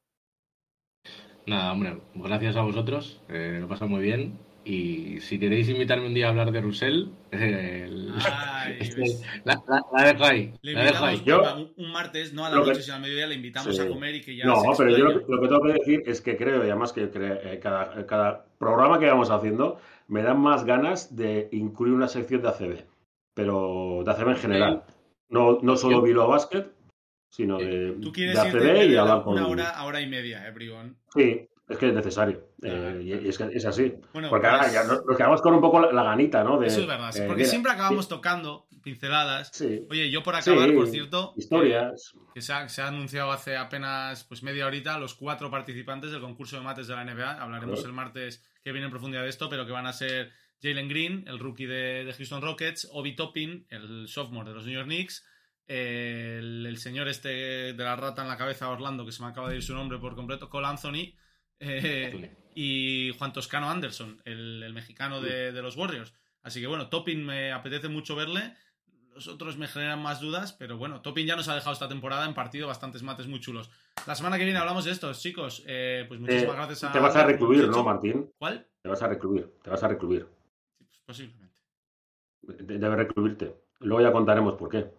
[1.46, 4.38] Nada, hombre, gracias a vosotros, eh, lo paso muy bien.
[4.64, 8.12] Y si queréis invitarme un día a hablar de Russell, el...
[8.24, 9.02] Ay, este,
[9.44, 10.52] la, la, la, dejo ahí.
[10.62, 11.22] Le la dejo ahí.
[11.24, 11.42] Yo,
[11.76, 12.82] un, martes, no a la noche, que...
[12.82, 13.82] sino al mediodía, le invitamos sí.
[13.82, 14.46] a comer y que ya.
[14.46, 17.34] No, pero yo lo, que tengo que decir es que creo, y además que creo,
[17.42, 22.40] eh, cada, cada programa que vamos haciendo, me dan más ganas de incluir una sección
[22.40, 22.84] de ACB,
[23.34, 24.84] pero de ACB en general.
[25.28, 26.66] No, no solo Bilbao Basket,
[27.30, 29.34] sino de, Tú quieres de irte en y hablar con...
[29.34, 30.96] una hora a hora y media, eh, Bribón.
[31.14, 32.48] Sí, es que es necesario.
[32.62, 33.94] Eh, y- es, que es así.
[34.12, 36.58] Bueno, Porque ahora pues- ya nos, nos quedamos con un poco la, la ganita, ¿no?
[36.58, 39.50] De, Eso es verdad, eh, porque mira, siempre acabamos tocando pinceladas.
[39.52, 42.12] Sí, Oye, yo por acabar, Sí, por cierto, historias.
[42.34, 46.20] que se ha, se ha anunciado hace apenas pues media horita los cuatro participantes del
[46.20, 47.40] concurso de mates de la NBA.
[47.42, 50.88] Hablaremos el martes que viene en profundidad de esto, pero que van a ser Jalen
[50.88, 54.86] Green, el rookie de, de Houston Rockets, Obi Toppin, el sophomore de los New York
[54.86, 55.26] Knicks,
[55.66, 57.28] eh, el, el señor este
[57.72, 59.98] de la rata en la cabeza Orlando, que se me acaba de ir su nombre
[59.98, 61.14] por completo, Cole Anthony,
[61.61, 66.12] eh, y Juan Toscano Anderson, el, el mexicano de, de los Warriors.
[66.42, 68.55] Así que bueno, Toppin me apetece mucho verle.
[69.14, 72.26] Los otros me generan más dudas, pero bueno, Toppin ya nos ha dejado esta temporada
[72.26, 73.70] en partido bastantes mates muy chulos.
[74.07, 75.62] La semana que viene hablamos de estos, chicos.
[75.66, 76.92] Eh, pues muchísimas Eh, gracias a.
[76.92, 77.68] te vas a recluir.
[77.68, 78.30] ¿no, Martín?
[78.38, 78.66] ¿Cuál?
[78.82, 80.26] Te vas a recluir, te vas a recluir.
[80.78, 81.55] Sí, pues posiblemente.
[82.42, 83.55] De- Debe recluirte.
[83.80, 84.90] Luego ya contaremos por qué.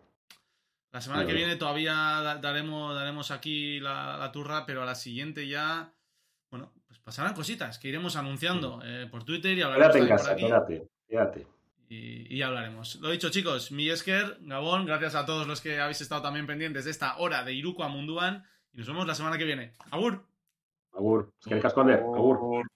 [0.91, 4.95] La semana que viene todavía da- daremos, daremos aquí la, la turra, pero a la
[4.95, 5.91] siguiente ya.
[6.95, 10.45] Pues pasarán cositas que iremos anunciando eh, por Twitter y hablaremos Quédate en casa, aquí.
[10.45, 11.47] quédate, quédate.
[11.89, 12.95] y, hablaremos.
[13.01, 16.85] Lo dicho, chicos, mi Esker, Gabón, gracias a todos los que habéis estado también pendientes
[16.85, 18.43] de esta hora de Iruko a Munduan
[18.73, 19.73] y nos vemos la semana que viene.
[19.91, 20.25] ¡Agur!
[20.93, 21.31] Agur.
[21.41, 22.39] Es que el casco Agur.
[22.39, 22.67] Por-